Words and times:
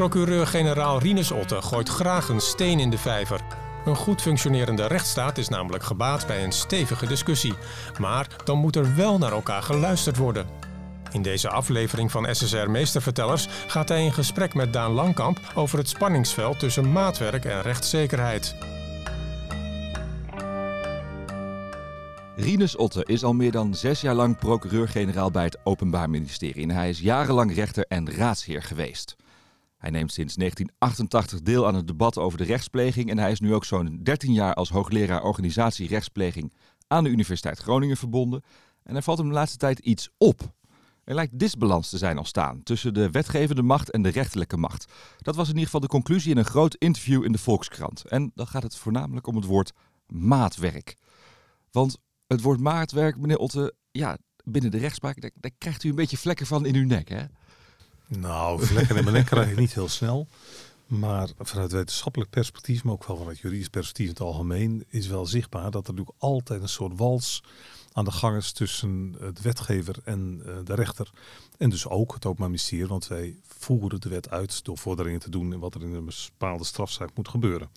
Procureur-generaal 0.00 1.00
Rinus 1.00 1.30
Otte 1.30 1.62
gooit 1.62 1.88
graag 1.88 2.28
een 2.28 2.40
steen 2.40 2.80
in 2.80 2.90
de 2.90 2.98
vijver. 2.98 3.40
Een 3.84 3.96
goed 3.96 4.22
functionerende 4.22 4.86
rechtsstaat 4.86 5.38
is 5.38 5.48
namelijk 5.48 5.84
gebaat 5.84 6.26
bij 6.26 6.44
een 6.44 6.52
stevige 6.52 7.06
discussie. 7.06 7.54
Maar 7.98 8.26
dan 8.44 8.58
moet 8.58 8.76
er 8.76 8.94
wel 8.96 9.18
naar 9.18 9.32
elkaar 9.32 9.62
geluisterd 9.62 10.16
worden. 10.16 10.46
In 11.12 11.22
deze 11.22 11.48
aflevering 11.48 12.10
van 12.10 12.34
SSR 12.34 12.70
Meestervertellers 12.70 13.48
gaat 13.66 13.88
hij 13.88 14.04
in 14.04 14.12
gesprek 14.12 14.54
met 14.54 14.72
Daan 14.72 14.92
Langkamp 14.92 15.40
over 15.54 15.78
het 15.78 15.88
spanningsveld 15.88 16.58
tussen 16.58 16.92
maatwerk 16.92 17.44
en 17.44 17.62
rechtszekerheid. 17.62 18.54
Rinus 22.36 22.76
Otte 22.76 23.04
is 23.04 23.24
al 23.24 23.34
meer 23.34 23.52
dan 23.52 23.74
zes 23.74 24.00
jaar 24.00 24.14
lang 24.14 24.38
procureur-generaal 24.38 25.30
bij 25.30 25.44
het 25.44 25.58
Openbaar 25.64 26.10
Ministerie 26.10 26.62
en 26.62 26.70
hij 26.70 26.88
is 26.88 27.00
jarenlang 27.00 27.54
rechter 27.54 27.84
en 27.88 28.10
raadsheer 28.10 28.62
geweest. 28.62 29.16
Hij 29.80 29.90
neemt 29.90 30.12
sinds 30.12 30.34
1988 30.34 31.40
deel 31.42 31.66
aan 31.66 31.74
het 31.74 31.86
debat 31.86 32.18
over 32.18 32.38
de 32.38 32.44
rechtspleging 32.44 33.10
en 33.10 33.18
hij 33.18 33.30
is 33.30 33.40
nu 33.40 33.54
ook 33.54 33.64
zo'n 33.64 34.00
13 34.02 34.32
jaar 34.32 34.54
als 34.54 34.70
hoogleraar 34.70 35.22
organisatie 35.22 35.88
rechtspleging 35.88 36.52
aan 36.86 37.04
de 37.04 37.10
Universiteit 37.10 37.58
Groningen 37.58 37.96
verbonden. 37.96 38.42
En 38.82 38.96
er 38.96 39.02
valt 39.02 39.18
hem 39.18 39.28
de 39.28 39.34
laatste 39.34 39.58
tijd 39.58 39.78
iets 39.78 40.08
op. 40.18 40.54
Er 41.04 41.14
lijkt 41.14 41.38
disbalans 41.38 41.88
te 41.88 41.98
zijn 41.98 42.18
ontstaan 42.18 42.62
tussen 42.62 42.94
de 42.94 43.10
wetgevende 43.10 43.62
macht 43.62 43.90
en 43.90 44.02
de 44.02 44.08
rechterlijke 44.08 44.56
macht. 44.56 44.92
Dat 45.18 45.36
was 45.36 45.46
in 45.46 45.52
ieder 45.52 45.64
geval 45.64 45.80
de 45.80 45.86
conclusie 45.86 46.30
in 46.30 46.38
een 46.38 46.44
groot 46.44 46.74
interview 46.74 47.24
in 47.24 47.32
de 47.32 47.38
Volkskrant. 47.38 48.04
En 48.04 48.30
dan 48.34 48.46
gaat 48.46 48.62
het 48.62 48.76
voornamelijk 48.76 49.26
om 49.26 49.36
het 49.36 49.44
woord 49.44 49.72
maatwerk. 50.06 50.96
Want 51.70 51.98
het 52.26 52.40
woord 52.40 52.60
maatwerk, 52.60 53.16
meneer 53.16 53.38
Otte, 53.38 53.74
ja, 53.90 54.18
binnen 54.44 54.70
de 54.70 54.78
rechtspraak, 54.78 55.20
daar, 55.20 55.30
daar 55.34 55.50
krijgt 55.58 55.84
u 55.84 55.88
een 55.88 55.94
beetje 55.94 56.16
vlekken 56.16 56.46
van 56.46 56.66
in 56.66 56.74
uw 56.74 56.86
nek, 56.86 57.08
hè? 57.08 57.24
Nou, 58.18 58.66
vlekken 58.66 58.96
in 58.96 59.04
mijn 59.04 59.24
krijg 59.24 59.50
ik 59.50 59.58
niet 59.58 59.74
heel 59.74 59.88
snel. 59.88 60.28
Maar 60.86 61.28
vanuit 61.38 61.72
wetenschappelijk 61.72 62.30
perspectief, 62.30 62.84
maar 62.84 62.92
ook 62.92 63.06
wel 63.06 63.16
vanuit 63.16 63.38
juridisch 63.38 63.68
perspectief 63.68 64.06
in 64.06 64.12
het 64.12 64.20
algemeen, 64.20 64.84
is 64.88 65.06
wel 65.06 65.26
zichtbaar 65.26 65.70
dat 65.70 65.86
er 65.86 65.92
natuurlijk 65.92 66.22
altijd 66.22 66.62
een 66.62 66.68
soort 66.68 66.96
wals 66.96 67.42
aan 67.92 68.04
de 68.04 68.10
gang 68.10 68.36
is 68.36 68.52
tussen 68.52 69.12
de 69.12 69.42
wetgever 69.42 69.96
en 70.04 70.42
uh, 70.46 70.54
de 70.64 70.74
rechter. 70.74 71.10
En 71.58 71.70
dus 71.70 71.88
ook 71.88 72.14
het 72.14 72.24
Openbaar 72.24 72.48
Ministerie, 72.48 72.86
want 72.86 73.06
wij 73.06 73.36
voeren 73.46 74.00
de 74.00 74.08
wet 74.08 74.30
uit 74.30 74.64
door 74.64 74.78
vorderingen 74.78 75.20
te 75.20 75.30
doen 75.30 75.52
en 75.52 75.58
wat 75.58 75.74
er 75.74 75.82
in 75.82 75.94
een 75.94 76.10
bepaalde 76.38 76.64
strafzaak 76.64 77.10
moet 77.14 77.28
gebeuren. 77.28 77.70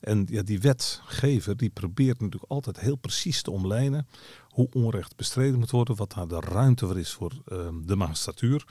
En 0.00 0.26
ja, 0.30 0.42
die 0.42 0.60
wetgever 0.60 1.56
die 1.56 1.70
probeert 1.70 2.20
natuurlijk 2.20 2.52
altijd 2.52 2.80
heel 2.80 2.96
precies 2.96 3.42
te 3.42 3.50
omlijnen 3.50 4.06
hoe 4.48 4.68
onrecht 4.72 5.16
bestreden 5.16 5.58
moet 5.58 5.70
worden, 5.70 5.96
wat 5.96 6.12
daar 6.12 6.28
de 6.28 6.40
ruimte 6.40 6.86
voor 6.86 6.98
is 6.98 7.12
voor 7.12 7.32
uh, 7.48 7.68
de 7.84 7.96
magistratuur. 7.96 8.64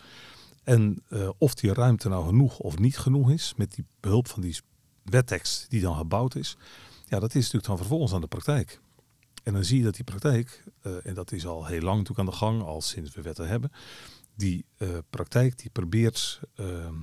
En 0.69 1.03
uh, 1.09 1.29
of 1.37 1.53
die 1.53 1.73
ruimte 1.73 2.09
nou 2.09 2.25
genoeg 2.25 2.59
of 2.59 2.77
niet 2.79 2.97
genoeg 2.97 3.31
is, 3.31 3.53
met 3.57 3.75
die 3.75 3.85
behulp 3.99 4.27
van 4.27 4.41
die 4.41 4.57
wettekst 5.03 5.69
die 5.69 5.81
dan 5.81 5.95
gebouwd 5.95 6.35
is, 6.35 6.57
ja, 7.05 7.19
dat 7.19 7.29
is 7.29 7.41
natuurlijk 7.41 7.65
dan 7.65 7.77
vervolgens 7.77 8.13
aan 8.13 8.21
de 8.21 8.27
praktijk. 8.27 8.81
En 9.43 9.53
dan 9.53 9.63
zie 9.63 9.77
je 9.77 9.83
dat 9.83 9.95
die 9.95 10.03
praktijk, 10.03 10.63
uh, 10.83 11.05
en 11.05 11.13
dat 11.13 11.31
is 11.31 11.45
al 11.45 11.65
heel 11.65 11.81
lang 11.81 11.97
natuurlijk 11.97 12.19
aan 12.19 12.33
de 12.33 12.39
gang, 12.39 12.61
al 12.61 12.81
sinds 12.81 13.13
we 13.15 13.21
wetten 13.21 13.47
hebben, 13.47 13.71
die 14.35 14.65
uh, 14.77 14.97
praktijk 15.09 15.57
die 15.57 15.69
probeert 15.69 16.39
ehm, 16.55 16.95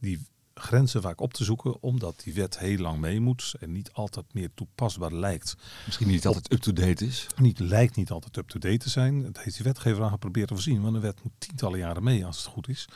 die 0.00 0.26
grenzen 0.60 1.02
vaak 1.02 1.20
op 1.20 1.34
te 1.34 1.44
zoeken, 1.44 1.82
omdat 1.82 2.20
die 2.24 2.34
wet 2.34 2.58
heel 2.58 2.78
lang 2.78 2.98
mee 2.98 3.20
moet 3.20 3.54
en 3.60 3.72
niet 3.72 3.92
altijd 3.92 4.34
meer 4.34 4.50
toepasbaar 4.54 5.12
lijkt. 5.12 5.56
Misschien 5.86 6.08
niet 6.08 6.26
altijd 6.26 6.52
up-to-date 6.52 7.06
is. 7.06 7.26
Niet 7.36 7.58
lijkt 7.58 7.96
niet 7.96 8.10
altijd 8.10 8.36
up-to-date 8.36 8.78
te 8.78 8.90
zijn. 8.90 9.24
Het 9.24 9.42
heeft 9.42 9.56
die 9.56 9.64
wetgever 9.64 10.02
aan 10.02 10.10
geprobeerd 10.10 10.48
te 10.48 10.54
voorzien, 10.54 10.82
want 10.82 10.94
een 10.94 11.00
wet 11.00 11.22
moet 11.22 11.32
tientallen 11.38 11.78
jaren 11.78 12.02
mee 12.02 12.26
als 12.26 12.36
het 12.36 12.46
goed 12.46 12.68
is. 12.68 12.88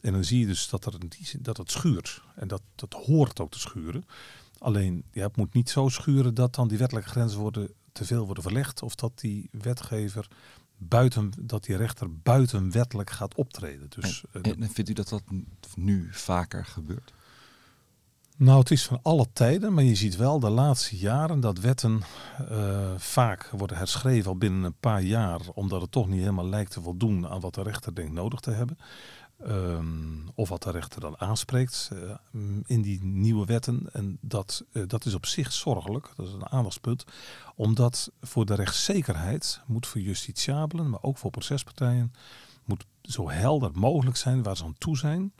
En 0.00 0.12
dan 0.12 0.24
zie 0.24 0.40
je 0.40 0.46
dus 0.46 0.68
dat, 0.68 0.86
er 0.86 0.92
dat 1.38 1.56
het 1.56 1.70
schuurt. 1.70 2.22
En 2.34 2.48
dat, 2.48 2.62
dat 2.74 2.92
hoort 2.92 3.40
ook 3.40 3.50
te 3.50 3.58
schuren. 3.58 4.04
Alleen, 4.58 5.04
ja, 5.12 5.26
het 5.26 5.36
moet 5.36 5.54
niet 5.54 5.70
zo 5.70 5.88
schuren 5.88 6.34
dat 6.34 6.54
dan 6.54 6.68
die 6.68 6.78
wettelijke 6.78 7.10
grenzen 7.10 7.40
worden, 7.40 7.70
te 7.92 8.04
veel 8.04 8.26
worden 8.26 8.42
verlegd. 8.42 8.82
Of 8.82 8.94
dat 8.94 9.20
die 9.20 9.48
wetgever 9.50 10.28
buiten, 10.76 11.32
dat 11.40 11.64
die 11.64 11.76
rechter 11.76 12.18
buitenwettelijk 12.18 13.10
gaat 13.10 13.34
optreden. 13.34 13.86
Dus, 13.88 14.24
en, 14.32 14.42
en 14.42 14.70
vindt 14.70 14.90
u 14.90 14.92
dat 14.92 15.08
dat 15.08 15.22
nu 15.74 16.08
vaker 16.10 16.64
gebeurt? 16.64 17.12
Nou, 18.36 18.58
het 18.58 18.70
is 18.70 18.84
van 18.84 18.98
alle 19.02 19.26
tijden, 19.32 19.74
maar 19.74 19.84
je 19.84 19.94
ziet 19.94 20.16
wel 20.16 20.40
de 20.40 20.50
laatste 20.50 20.96
jaren 20.96 21.40
dat 21.40 21.58
wetten 21.58 22.02
uh, 22.50 22.90
vaak 22.96 23.50
worden 23.50 23.76
herschreven 23.76 24.30
al 24.30 24.36
binnen 24.36 24.64
een 24.64 24.78
paar 24.80 25.02
jaar, 25.02 25.40
omdat 25.54 25.80
het 25.80 25.90
toch 25.90 26.08
niet 26.08 26.20
helemaal 26.20 26.48
lijkt 26.48 26.70
te 26.70 26.80
voldoen 26.80 27.28
aan 27.28 27.40
wat 27.40 27.54
de 27.54 27.62
rechter 27.62 27.94
denkt 27.94 28.12
nodig 28.12 28.40
te 28.40 28.50
hebben. 28.50 28.78
Um, 29.48 30.28
of 30.34 30.48
wat 30.48 30.62
de 30.62 30.70
rechter 30.70 31.00
dan 31.00 31.20
aanspreekt 31.20 31.90
uh, 31.92 32.14
in 32.66 32.82
die 32.82 33.02
nieuwe 33.02 33.46
wetten. 33.46 33.88
En 33.92 34.18
dat, 34.20 34.64
uh, 34.72 34.82
dat 34.86 35.04
is 35.04 35.14
op 35.14 35.26
zich 35.26 35.52
zorgelijk, 35.52 36.10
dat 36.16 36.26
is 36.26 36.32
een 36.32 36.50
aandachtspunt. 36.50 37.04
Omdat 37.54 38.12
voor 38.20 38.46
de 38.46 38.54
rechtszekerheid 38.54 39.60
moet 39.66 39.86
voor 39.86 40.00
justitiabelen, 40.00 40.90
maar 40.90 41.02
ook 41.02 41.18
voor 41.18 41.30
procespartijen, 41.30 42.14
moet 42.64 42.84
zo 43.02 43.30
helder 43.30 43.70
mogelijk 43.74 44.16
zijn 44.16 44.42
waar 44.42 44.56
ze 44.56 44.64
aan 44.64 44.78
toe 44.78 44.96
zijn. 44.96 45.32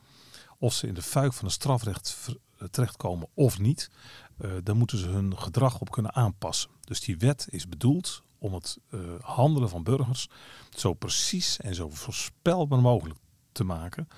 Of 0.59 0.75
ze 0.75 0.87
in 0.87 0.95
de 0.95 1.03
fuik 1.03 1.33
van 1.33 1.45
het 1.45 1.55
strafrecht 1.55 2.29
terechtkomen 2.71 3.29
of 3.35 3.59
niet. 3.59 3.91
Uh, 4.39 4.53
dan 4.63 4.77
moeten 4.77 4.99
ze 4.99 5.09
hun 5.09 5.39
gedrag 5.39 5.81
op 5.81 5.91
kunnen 5.91 6.15
aanpassen. 6.15 6.71
Dus 6.81 7.01
die 7.01 7.19
wet 7.19 7.47
is 7.51 7.69
bedoeld 7.69 8.23
om 8.39 8.55
het 8.55 8.79
handelen 9.21 9.69
van 9.69 9.83
burgers 9.83 10.29
zo 10.71 10.95
precies 10.95 11.61
en 11.61 11.75
zo 11.75 11.89
voorspelbaar 11.91 12.81
mogelijk 12.81 13.19
te 13.55 13.65
maken. 13.65 14.09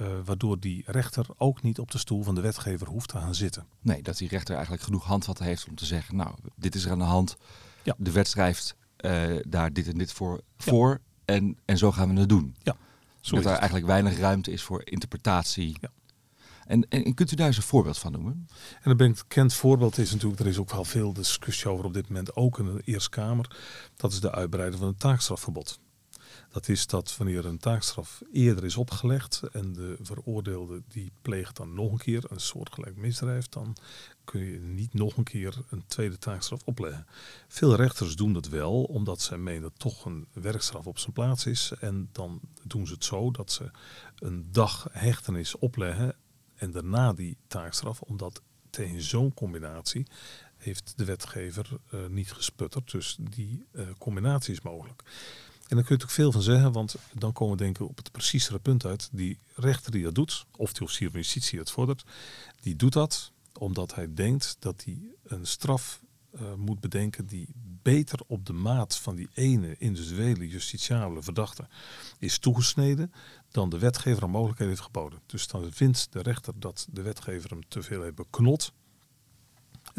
Uh, 0.00 0.06
waardoor 0.24 0.60
die 0.60 0.82
rechter 0.86 1.26
ook 1.36 1.62
niet 1.62 1.78
op 1.78 1.90
de 1.90 1.98
stoel 1.98 2.22
van 2.22 2.34
de 2.34 2.40
wetgever 2.40 2.86
hoeft 2.86 3.08
te 3.08 3.18
gaan 3.18 3.34
zitten. 3.34 3.66
Nee, 3.80 4.02
dat 4.02 4.16
die 4.16 4.28
rechter 4.28 4.54
eigenlijk 4.54 4.84
genoeg 4.84 5.04
handvatten 5.04 5.44
heeft 5.44 5.68
om 5.68 5.74
te 5.74 5.84
zeggen, 5.84 6.16
nou, 6.16 6.34
dit 6.56 6.74
is 6.74 6.84
er 6.84 6.90
aan 6.90 6.98
de 6.98 7.04
hand. 7.04 7.36
Ja. 7.82 7.94
De 7.98 8.12
wet 8.12 8.28
schrijft 8.28 8.76
uh, 9.00 9.36
daar 9.48 9.72
dit 9.72 9.88
en 9.88 9.98
dit 9.98 10.12
voor, 10.12 10.36
ja. 10.36 10.42
voor 10.56 11.00
en, 11.24 11.58
en 11.64 11.78
zo 11.78 11.92
gaan 11.92 12.14
we 12.14 12.20
het 12.20 12.28
doen. 12.28 12.56
Ja, 12.62 12.76
zo 13.20 13.36
dat 13.36 13.44
er 13.44 13.52
eigenlijk 13.52 13.86
weinig 13.86 14.18
ruimte 14.18 14.50
is 14.50 14.62
voor 14.62 14.82
interpretatie. 14.84 15.76
Ja. 15.80 15.90
En, 16.66 16.86
en, 16.88 17.04
en, 17.04 17.14
kunt 17.14 17.32
u 17.32 17.36
daar 17.36 17.46
eens 17.46 17.56
een 17.56 17.62
voorbeeld 17.62 17.98
van 17.98 18.12
noemen? 18.12 18.48
En 18.82 18.90
een 18.90 18.96
bekend 18.96 19.54
voorbeeld 19.54 19.98
is 19.98 20.12
natuurlijk, 20.12 20.40
er 20.40 20.46
is 20.46 20.58
ook 20.58 20.70
wel 20.70 20.84
veel 20.84 21.12
discussie 21.12 21.70
over 21.70 21.84
op 21.84 21.94
dit 21.94 22.08
moment, 22.08 22.36
ook 22.36 22.58
in 22.58 22.64
de 22.64 22.82
Eerste 22.84 23.10
Kamer. 23.10 23.56
Dat 23.96 24.12
is 24.12 24.20
de 24.20 24.32
uitbreiding 24.32 24.78
van 24.80 24.88
het 24.88 25.00
taakstrafverbod. 25.00 25.80
Dat 26.52 26.68
is 26.68 26.86
dat 26.86 27.16
wanneer 27.16 27.44
een 27.44 27.58
taakstraf 27.58 28.22
eerder 28.32 28.64
is 28.64 28.76
opgelegd 28.76 29.42
en 29.52 29.72
de 29.72 29.96
veroordeelde 30.00 30.82
die 30.88 31.12
pleegt 31.22 31.56
dan 31.56 31.74
nog 31.74 31.92
een 31.92 31.98
keer 31.98 32.24
een 32.28 32.40
soortgelijk 32.40 32.96
misdrijf, 32.96 33.48
dan 33.48 33.76
kun 34.24 34.40
je 34.40 34.60
niet 34.60 34.94
nog 34.94 35.16
een 35.16 35.24
keer 35.24 35.62
een 35.68 35.84
tweede 35.86 36.18
taakstraf 36.18 36.60
opleggen. 36.64 37.06
Veel 37.48 37.74
rechters 37.74 38.16
doen 38.16 38.32
dat 38.32 38.48
wel, 38.48 38.82
omdat 38.82 39.20
ze 39.20 39.36
menen 39.36 39.62
dat 39.62 39.78
toch 39.78 40.04
een 40.04 40.26
werkstraf 40.32 40.86
op 40.86 40.98
zijn 40.98 41.12
plaats 41.12 41.46
is. 41.46 41.72
En 41.80 42.08
dan 42.12 42.40
doen 42.62 42.86
ze 42.86 42.92
het 42.92 43.04
zo 43.04 43.30
dat 43.30 43.52
ze 43.52 43.70
een 44.18 44.48
dag 44.52 44.88
hechtenis 44.92 45.58
opleggen 45.58 46.16
en 46.54 46.70
daarna 46.70 47.12
die 47.12 47.36
taakstraf, 47.46 48.00
omdat 48.00 48.42
tegen 48.70 49.02
zo'n 49.02 49.34
combinatie 49.34 50.06
heeft 50.56 50.92
de 50.96 51.04
wetgever 51.04 51.70
uh, 51.94 52.06
niet 52.06 52.32
gesputterd. 52.32 52.90
Dus 52.90 53.16
die 53.20 53.64
uh, 53.72 53.88
combinatie 53.98 54.52
is 54.52 54.60
mogelijk. 54.60 55.02
En 55.70 55.76
daar 55.76 55.84
kun 55.84 55.96
je 55.96 56.02
natuurlijk 56.02 56.32
veel 56.32 56.32
van 56.32 56.42
zeggen, 56.42 56.72
want 56.72 56.94
dan 57.12 57.32
komen 57.32 57.56
we 57.56 57.62
denk 57.62 57.78
ik 57.78 57.88
op 57.88 57.96
het 57.96 58.12
preciezere 58.12 58.58
punt 58.58 58.84
uit. 58.84 59.08
Die 59.12 59.38
rechter 59.54 59.92
die 59.92 60.02
dat 60.02 60.14
doet, 60.14 60.46
of 60.56 60.72
die 60.72 60.82
officier 60.82 61.10
van 61.10 61.20
justitie 61.20 61.58
dat 61.58 61.70
vordert, 61.70 62.04
die 62.60 62.76
doet 62.76 62.92
dat 62.92 63.32
omdat 63.58 63.94
hij 63.94 64.14
denkt 64.14 64.56
dat 64.58 64.84
hij 64.84 64.98
een 65.24 65.46
straf 65.46 66.00
uh, 66.34 66.54
moet 66.54 66.80
bedenken 66.80 67.26
die 67.26 67.48
beter 67.82 68.20
op 68.26 68.46
de 68.46 68.52
maat 68.52 68.96
van 68.96 69.14
die 69.14 69.28
ene 69.34 69.76
individuele 69.78 70.48
justitiabele 70.48 71.22
verdachte 71.22 71.68
is 72.18 72.38
toegesneden 72.38 73.12
dan 73.50 73.70
de 73.70 73.78
wetgever 73.78 74.22
een 74.22 74.30
mogelijkheid 74.30 74.70
heeft 74.70 74.82
geboden. 74.82 75.20
Dus 75.26 75.46
dan 75.46 75.72
vindt 75.72 76.12
de 76.12 76.22
rechter 76.22 76.52
dat 76.56 76.86
de 76.90 77.02
wetgever 77.02 77.50
hem 77.50 77.68
te 77.68 77.82
veel 77.82 78.02
heeft 78.02 78.14
beknot. 78.14 78.72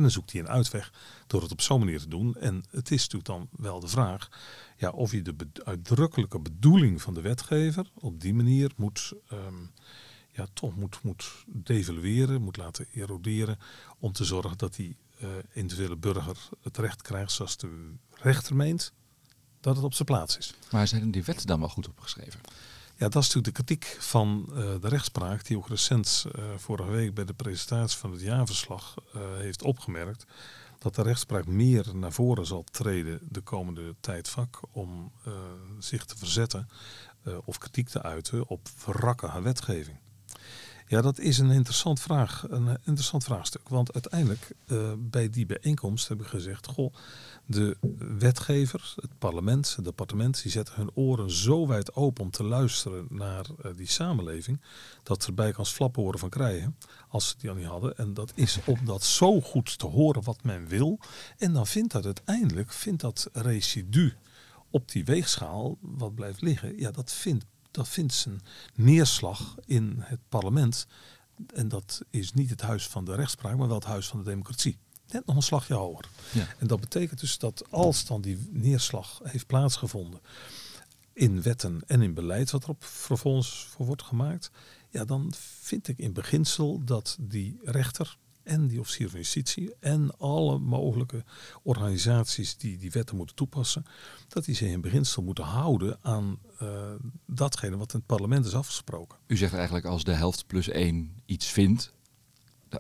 En 0.02 0.08
dan 0.08 0.16
zoekt 0.16 0.32
hij 0.32 0.42
een 0.42 0.50
uitweg 0.50 0.92
door 1.28 1.42
het 1.42 1.52
op 1.52 1.62
zo'n 1.62 1.80
manier 1.80 2.00
te 2.00 2.08
doen. 2.08 2.36
En 2.36 2.64
het 2.70 2.92
is 2.92 3.02
natuurlijk 3.02 3.26
dan 3.26 3.50
wel 3.52 3.80
de 3.80 3.88
vraag 3.88 4.30
ja, 4.78 4.90
of 4.90 5.12
je 5.12 5.22
de 5.22 5.36
uitdrukkelijke 5.64 6.40
bedoeling 6.40 7.02
van 7.02 7.14
de 7.14 7.22
wetgever 7.22 7.92
op 7.94 8.22
die 8.22 8.34
manier 8.34 8.72
moet, 8.76 9.14
um, 9.34 9.72
ja, 10.32 10.48
toch 10.54 10.76
moet, 10.76 11.04
moet 11.04 11.46
devalueren, 11.46 12.42
moet 12.42 12.58
laten 12.58 12.86
eroderen. 12.92 13.60
Om 14.00 14.12
te 14.12 14.26
zorgen 14.26 14.58
dat 14.58 14.76
die 14.76 14.98
uh, 15.24 15.30
individuele 15.52 15.98
burger 15.98 16.38
het 16.62 16.78
recht 16.78 17.02
krijgt 17.02 17.32
zoals 17.32 17.58
de 17.58 17.94
rechter 18.10 18.56
meent 18.56 18.94
dat 19.60 19.76
het 19.76 19.86
op 19.86 19.94
zijn 19.94 20.08
plaats 20.08 20.38
is. 20.38 20.54
Maar 20.72 20.88
zijn 20.88 21.12
die 21.12 21.24
wetten 21.24 21.48
dan 21.48 21.60
wel 21.60 21.70
goed 21.70 21.88
opgeschreven? 21.88 22.42
Ja, 23.02 23.10
dat 23.10 23.24
is 23.24 23.34
natuurlijk 23.34 23.58
de 23.58 23.64
kritiek 23.64 23.98
van 24.00 24.46
uh, 24.50 24.56
de 24.56 24.88
rechtspraak, 24.88 25.46
die 25.46 25.58
ook 25.58 25.68
recent 25.68 26.26
uh, 26.36 26.44
vorige 26.58 26.90
week 26.90 27.14
bij 27.14 27.26
de 27.26 27.34
presentatie 27.34 27.98
van 27.98 28.12
het 28.12 28.22
jaarverslag 28.22 28.96
uh, 29.16 29.22
heeft 29.38 29.64
opgemerkt. 29.64 30.26
Dat 30.80 30.96
de 30.96 31.02
rechtspraak 31.02 31.46
meer 31.46 31.96
naar 31.96 32.12
voren 32.12 32.46
zal 32.46 32.64
treden 32.72 33.20
de 33.30 33.42
komende 33.42 33.96
tijdvak 34.00 34.60
om 34.72 35.12
zich 35.80 36.06
te 36.06 36.18
verzetten 36.18 36.70
of 37.46 37.58
kritiek 37.58 37.90
te 37.90 38.02
uiten 38.02 38.48
op 38.48 38.68
verrakkige 38.76 39.42
wetgeving. 39.42 39.98
Ja, 40.88 41.02
dat 41.02 41.20
is 41.20 41.38
een 41.38 41.52
interessant, 41.52 42.00
vraag, 42.00 42.46
een 42.50 42.68
interessant 42.68 43.24
vraagstuk. 43.24 43.70
Want 43.70 43.94
uiteindelijk, 43.94 44.56
bij 44.98 45.30
die 45.30 45.46
bijeenkomst 45.46 46.08
heb 46.08 46.22
ik 46.22 46.28
gezegd... 46.28 46.68
Goh, 46.68 46.94
de 47.52 47.78
wetgever, 48.18 48.94
het 48.96 49.18
parlement, 49.18 49.76
het 49.76 49.86
departement... 49.86 50.42
die 50.42 50.52
zetten 50.52 50.76
hun 50.76 50.92
oren 50.94 51.32
zo 51.32 51.68
wijd 51.68 51.96
open 51.96 52.24
om 52.24 52.32
te 52.32 52.44
luisteren 52.44 53.08
naar 53.10 53.46
uh, 53.66 53.72
die 53.76 53.88
samenleving... 53.88 54.62
dat 55.04 55.22
ze 55.22 55.28
erbij 55.28 55.52
kan 55.52 55.66
flappen 55.66 56.04
horen 56.04 56.20
van 56.20 56.30
krijgen, 56.30 56.78
als 57.08 57.28
ze 57.28 57.36
die 57.38 57.50
al 57.50 57.56
niet 57.56 57.66
hadden. 57.66 57.98
En 57.98 58.14
dat 58.14 58.32
is 58.36 58.60
om 58.66 58.86
dat 58.86 59.04
zo 59.04 59.42
goed 59.42 59.78
te 59.78 59.88
horen 59.88 60.24
wat 60.24 60.44
men 60.44 60.68
wil. 60.68 61.00
En 61.38 61.54
dan 61.54 61.68
vindt 61.68 61.92
dat 61.94 62.06
uiteindelijk, 62.06 62.74
vindt 62.74 63.02
dat 63.02 63.30
residu 63.34 64.14
op 64.70 64.92
die 64.92 65.06
weegschaal, 65.06 65.78
wat 65.82 66.16
blijft 66.16 66.42
liggen... 66.42 66.80
ja, 66.80 66.92
dat 66.92 67.12
vindt 67.12 67.46
dat 67.72 67.88
vindt 67.88 68.14
zijn 68.14 68.42
neerslag 68.76 69.56
in 69.66 69.96
het 70.00 70.20
parlement. 70.30 70.88
En 71.54 71.68
dat 71.68 72.02
is 72.10 72.34
niet 72.34 72.50
het 72.50 72.62
huis 72.62 72.88
van 72.88 73.06
de 73.06 73.16
rechtspraak, 73.16 73.58
maar 73.58 73.68
wel 73.68 73.76
het 73.76 73.86
huis 73.86 74.08
van 74.08 74.20
de 74.20 74.30
democratie. 74.30 74.78
Net 75.12 75.26
nog 75.26 75.36
een 75.36 75.42
slagje 75.42 75.74
hoger. 75.74 76.10
Ja. 76.34 76.48
En 76.60 76.68
dat 76.68 76.80
betekent 76.80 77.20
dus 77.20 77.38
dat 77.38 77.64
als 77.70 78.06
dan 78.06 78.22
die 78.22 78.48
neerslag 78.50 79.20
heeft 79.24 79.48
plaatsgevonden 79.48 80.20
in 81.14 81.42
wetten 81.42 81.82
en 81.88 82.02
in 82.02 82.14
beleid 82.14 82.52
wat 82.52 82.64
er 82.64 82.70
op 82.70 82.84
vervolgens 82.84 83.68
voor 83.70 83.86
wordt 83.86 84.04
gemaakt, 84.04 84.52
ja, 84.90 85.06
dan 85.06 85.34
vind 85.60 85.88
ik 85.88 85.98
in 85.98 86.14
beginsel 86.14 86.82
dat 86.86 87.18
die 87.20 87.60
rechter 87.64 88.18
en 88.44 88.68
die 88.68 88.80
officier 88.80 89.10
van 89.10 89.20
justitie 89.20 89.76
en 89.80 90.18
alle 90.18 90.60
mogelijke 90.60 91.24
organisaties 91.64 92.58
die 92.58 92.78
die 92.78 92.92
wetten 92.92 93.16
moeten 93.16 93.36
toepassen, 93.36 93.86
dat 94.28 94.46
die 94.46 94.56
zich 94.56 94.70
in 94.70 94.82
beginsel 94.82 95.24
moeten 95.24 95.44
houden 95.44 95.98
aan 96.02 96.40
uh, 96.62 96.70
datgene 97.26 97.78
wat 97.78 97.94
in 97.94 98.00
het 98.00 98.08
parlement 98.08 98.46
is 98.46 98.54
afgesproken. 98.54 99.18
U 99.28 99.38
zegt 99.38 99.54
eigenlijk 99.54 99.86
als 99.86 100.04
de 100.04 100.14
helft 100.14 100.48
plus 100.48 100.68
één 100.68 101.16
iets 101.26 101.46
vindt 101.46 101.94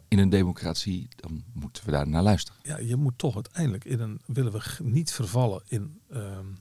in 0.07 0.19
een 0.19 0.29
democratie, 0.29 1.07
dan 1.15 1.43
moeten 1.53 1.85
we 1.85 1.91
daar 1.91 2.07
naar 2.07 2.23
luisteren. 2.23 2.61
Ja, 2.63 2.79
je 2.79 2.95
moet 2.95 3.17
toch 3.17 3.35
uiteindelijk 3.35 3.85
in 3.85 3.99
een 3.99 4.21
willen 4.25 4.51
we 4.51 4.61
niet 4.83 5.11
vervallen 5.11 5.61
in. 5.67 6.01
Um, 6.13 6.57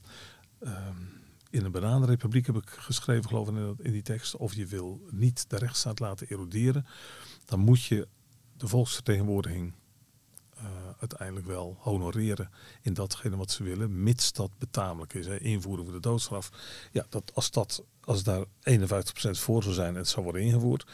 um, 0.61 1.19
in 1.51 1.65
een 1.65 1.73
bananenrepubliek 1.73 2.47
heb 2.47 2.57
ik 2.57 2.69
geschreven, 2.69 3.29
geloof 3.29 3.49
ik, 3.49 3.55
in, 3.79 3.93
die 3.93 4.03
tekst. 4.03 4.37
Of 4.37 4.55
je 4.55 4.67
wil 4.67 5.01
niet 5.11 5.51
de 5.51 5.57
rechtsstaat 5.57 5.99
laten 5.99 6.27
eroderen. 6.31 6.87
Dan 7.45 7.61
moet 7.61 7.83
je 7.83 8.09
de 8.57 8.69
volksvertegenwoordiging 8.69 9.73
uh, 10.57 10.65
uiteindelijk 10.99 11.47
wel 11.47 11.77
honoreren 11.79 12.51
in 12.83 12.95
datgene 12.95 13.37
wat 13.37 13.51
ze 13.51 13.63
willen, 13.63 14.03
mits 14.03 14.33
dat 14.33 14.51
betamelijk 14.59 15.15
is. 15.15 15.27
Hè. 15.27 15.41
Invoeren 15.41 15.85
van 15.85 15.95
de 15.95 16.01
doodstraf. 16.01 16.51
Ja, 16.93 17.07
dat, 17.09 17.35
als, 17.35 17.51
dat, 17.51 17.85
als 18.01 18.23
daar 18.23 18.45
51% 18.45 18.47
voor 19.31 19.63
zou 19.63 19.75
zijn 19.75 19.93
en 19.93 20.01
het 20.01 20.09
zou 20.09 20.25
worden 20.25 20.43
ingevoerd, 20.43 20.87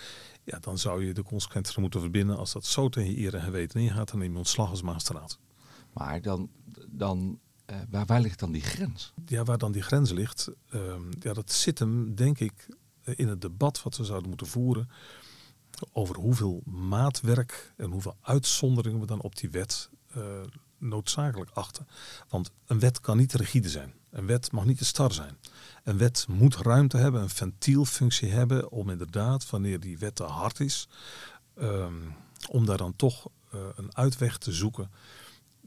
ja, 0.46 0.58
dan 0.58 0.78
zou 0.78 1.04
je 1.04 1.14
de 1.14 1.22
consequenties 1.22 1.76
moeten 1.76 2.00
verbinden. 2.00 2.36
Als 2.36 2.52
dat 2.52 2.64
zo 2.64 2.88
tegen 2.88 3.10
je 3.10 3.18
eer 3.18 3.34
en 3.34 3.42
geweten 3.42 3.80
ingaat, 3.80 4.10
dan 4.10 4.18
neem 4.18 4.32
je 4.32 4.38
ontslag 4.38 4.70
als 4.70 4.82
magistraat. 4.82 5.38
Maar 5.92 6.22
dan, 6.22 6.50
dan 6.88 7.38
uh, 7.70 7.76
waar, 7.90 8.06
waar 8.06 8.20
ligt 8.20 8.38
dan 8.38 8.52
die 8.52 8.62
grens? 8.62 9.12
Ja, 9.26 9.44
waar 9.44 9.58
dan 9.58 9.72
die 9.72 9.82
grens 9.82 10.10
ligt, 10.10 10.50
uh, 10.74 10.94
ja, 11.20 11.32
dat 11.32 11.52
zit 11.52 11.78
hem 11.78 12.14
denk 12.14 12.38
ik 12.38 12.68
in 13.02 13.28
het 13.28 13.40
debat 13.40 13.82
wat 13.82 13.96
we 13.96 14.04
zouden 14.04 14.28
moeten 14.28 14.46
voeren 14.46 14.88
over 15.92 16.16
hoeveel 16.16 16.62
maatwerk 16.64 17.72
en 17.76 17.90
hoeveel 17.90 18.16
uitzonderingen 18.20 19.00
we 19.00 19.06
dan 19.06 19.20
op 19.20 19.36
die 19.36 19.50
wet 19.50 19.90
uh, 20.16 20.40
noodzakelijk 20.88 21.50
achten. 21.50 21.86
Want 22.28 22.50
een 22.66 22.78
wet 22.78 23.00
kan 23.00 23.16
niet 23.16 23.32
rigide 23.32 23.68
zijn. 23.68 23.94
Een 24.10 24.26
wet 24.26 24.52
mag 24.52 24.64
niet 24.64 24.78
te 24.78 24.84
star 24.84 25.12
zijn. 25.12 25.36
Een 25.84 25.98
wet 25.98 26.26
moet 26.28 26.56
ruimte 26.56 26.96
hebben, 26.96 27.22
een 27.22 27.28
ventielfunctie 27.28 28.30
hebben 28.30 28.70
om 28.70 28.90
inderdaad, 28.90 29.50
wanneer 29.50 29.80
die 29.80 29.98
wet 29.98 30.14
te 30.14 30.22
hard 30.22 30.60
is, 30.60 30.88
um, 31.58 32.14
om 32.50 32.66
daar 32.66 32.76
dan 32.76 32.96
toch 32.96 33.28
uh, 33.54 33.60
een 33.76 33.96
uitweg 33.96 34.38
te 34.38 34.52
zoeken 34.52 34.90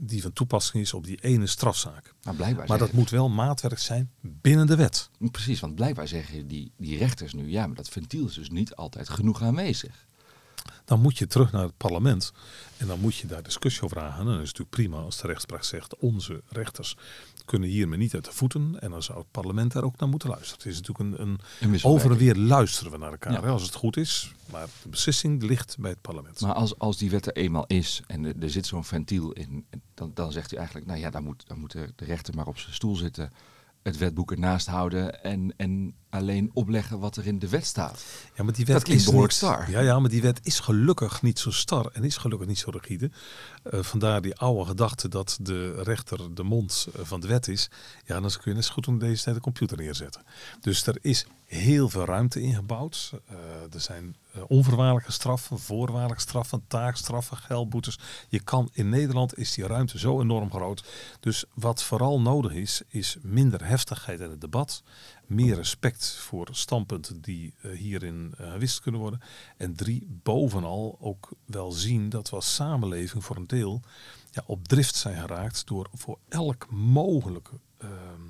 die 0.01 0.21
van 0.21 0.33
toepassing 0.33 0.83
is 0.83 0.93
op 0.93 1.05
die 1.05 1.21
ene 1.21 1.47
strafzaak. 1.47 2.13
Maar, 2.23 2.35
blijkbaar 2.35 2.67
maar 2.67 2.77
dat 2.77 2.91
moet 2.91 3.09
wel 3.09 3.29
maatwerk 3.29 3.79
zijn 3.79 4.11
binnen 4.21 4.67
de 4.67 4.75
wet. 4.75 5.09
Precies, 5.31 5.59
want 5.59 5.75
blijkbaar 5.75 6.07
zeggen 6.07 6.47
die, 6.47 6.71
die 6.77 6.97
rechters 6.97 7.33
nu, 7.33 7.49
ja, 7.49 7.67
maar 7.67 7.75
dat 7.75 7.89
ventiel 7.89 8.27
is 8.27 8.33
dus 8.33 8.49
niet 8.49 8.75
altijd 8.75 9.09
genoeg 9.09 9.41
aanwezig. 9.41 10.07
Dan 10.85 11.01
moet 11.01 11.17
je 11.17 11.27
terug 11.27 11.51
naar 11.51 11.63
het 11.63 11.77
parlement 11.77 12.31
en 12.77 12.87
dan 12.87 12.99
moet 12.99 13.15
je 13.15 13.27
daar 13.27 13.43
discussie 13.43 13.83
over 13.83 13.99
aangaan. 13.99 14.19
En 14.19 14.25
dan 14.25 14.41
is 14.41 14.49
het 14.49 14.57
natuurlijk 14.57 14.89
prima 14.89 14.97
als 14.97 15.21
de 15.21 15.27
rechtspraak 15.27 15.63
zegt, 15.63 15.97
onze 15.97 16.41
rechters 16.47 16.95
kunnen 17.45 17.69
hiermee 17.69 17.97
niet 17.97 18.13
uit 18.13 18.25
de 18.25 18.31
voeten. 18.31 18.75
En 18.79 18.91
dan 18.91 19.03
zou 19.03 19.17
het 19.17 19.31
parlement 19.31 19.71
daar 19.71 19.83
ook 19.83 19.99
naar 19.99 20.09
moeten 20.09 20.29
luisteren. 20.29 20.57
Het 20.57 20.71
is 20.71 20.87
natuurlijk 20.87 21.19
een, 21.19 21.39
een, 21.61 21.83
over 21.83 22.11
en 22.11 22.17
weer 22.17 22.35
luisteren 22.35 22.91
we 22.91 22.97
naar 22.97 23.11
elkaar. 23.11 23.31
Ja. 23.31 23.41
Hè, 23.41 23.49
als 23.49 23.63
het 23.63 23.73
goed 23.73 23.97
is. 23.97 24.33
Maar 24.51 24.67
de 24.83 24.89
beslissing 24.89 25.43
ligt 25.43 25.77
bij 25.79 25.89
het 25.89 26.01
parlement. 26.01 26.41
Maar 26.41 26.53
als, 26.53 26.79
als 26.79 26.97
die 26.97 27.09
wet 27.09 27.25
er 27.25 27.33
eenmaal 27.33 27.65
is 27.67 28.01
en 28.07 28.25
er, 28.25 28.33
er 28.39 28.49
zit 28.49 28.65
zo'n 28.65 28.83
ventiel 28.83 29.31
in. 29.31 29.65
Dan, 29.93 30.11
dan 30.13 30.31
zegt 30.31 30.53
u 30.53 30.55
eigenlijk, 30.55 30.87
nou 30.87 30.99
ja, 30.99 31.09
dan 31.09 31.23
moet, 31.23 31.47
dan 31.47 31.59
moet 31.59 31.71
de 31.71 31.91
rechter 31.95 32.35
maar 32.35 32.47
op 32.47 32.57
zijn 32.57 32.73
stoel 32.73 32.95
zitten 32.95 33.31
het 33.83 33.97
wetboek 33.97 34.31
ernaast 34.31 34.67
houden 34.67 35.23
en, 35.23 35.53
en 35.57 35.93
alleen 36.09 36.51
opleggen 36.53 36.99
wat 36.99 37.15
er 37.15 37.27
in 37.27 37.39
de 37.39 37.49
wet 37.49 37.65
staat. 37.65 38.03
Ja, 38.35 38.43
maar 38.43 38.53
die 38.53 38.65
wet 38.65 38.89
is 38.89 39.05
behoorlijk 39.05 39.33
star. 39.33 39.69
Ja, 39.69 39.79
ja, 39.79 39.99
maar 39.99 40.09
die 40.09 40.21
wet 40.21 40.39
is 40.43 40.59
gelukkig 40.59 41.21
niet 41.21 41.39
zo 41.39 41.51
star 41.51 41.89
en 41.93 42.03
is 42.03 42.17
gelukkig 42.17 42.47
niet 42.47 42.59
zo 42.59 42.69
rigide. 42.69 43.11
Uh, 43.73 43.83
vandaar 43.83 44.21
die 44.21 44.35
oude 44.35 44.65
gedachte 44.65 45.07
dat 45.07 45.37
de 45.41 45.83
rechter 45.83 46.35
de 46.35 46.43
mond 46.43 46.87
eh, 46.95 47.01
van 47.05 47.19
de 47.19 47.27
wet 47.27 47.47
is. 47.47 47.69
Ja, 48.05 48.19
dan 48.19 48.29
kun 48.29 48.41
je 48.51 48.53
net 48.53 48.65
zo 48.65 48.73
goed 48.73 48.87
om 48.87 48.99
deze 48.99 49.23
tijd 49.23 49.35
de 49.35 49.41
computer 49.41 49.77
neerzetten. 49.77 50.23
Dus 50.61 50.87
er 50.87 50.97
is 51.01 51.25
heel 51.45 51.89
veel 51.89 52.05
ruimte 52.05 52.41
ingebouwd. 52.41 53.11
Uh, 53.31 53.73
er 53.73 53.81
zijn 53.81 54.15
onvoorwaardelijke 54.47 55.11
straffen, 55.11 55.59
voorwaardelijke 55.59 56.21
straffen, 56.21 56.63
taakstraffen, 56.67 57.37
geldboetes. 57.37 57.99
Je 58.27 58.39
kan 58.39 58.69
in 58.73 58.89
Nederland 58.89 59.37
is 59.37 59.53
die 59.53 59.67
ruimte 59.67 59.99
zo 59.99 60.21
enorm 60.21 60.51
groot. 60.51 60.83
Dus 61.19 61.43
wat 61.53 61.83
vooral 61.83 62.21
nodig 62.21 62.51
is, 62.51 62.81
is 62.87 63.17
minder 63.21 63.65
heftigheid 63.65 64.19
in 64.19 64.29
het 64.29 64.41
debat. 64.41 64.83
Meer 65.29 65.55
respect 65.55 66.15
voor 66.15 66.47
standpunten 66.51 67.21
die 67.21 67.53
uh, 67.61 67.77
hierin 67.77 68.33
gewist 68.37 68.81
kunnen 68.81 69.01
worden. 69.01 69.21
En 69.57 69.75
drie, 69.75 70.07
bovenal 70.23 70.97
ook 70.99 71.29
wel 71.45 71.71
zien 71.71 72.09
dat 72.09 72.29
we 72.29 72.35
als 72.35 72.55
samenleving 72.55 73.23
voor 73.23 73.35
een 73.35 73.47
deel 73.47 73.81
ja, 74.31 74.43
op 74.45 74.67
drift 74.67 74.95
zijn 74.95 75.19
geraakt 75.21 75.67
door 75.67 75.89
voor 75.93 76.19
elk 76.27 76.71
mogelijke 76.71 77.59
ehm, 77.77 78.21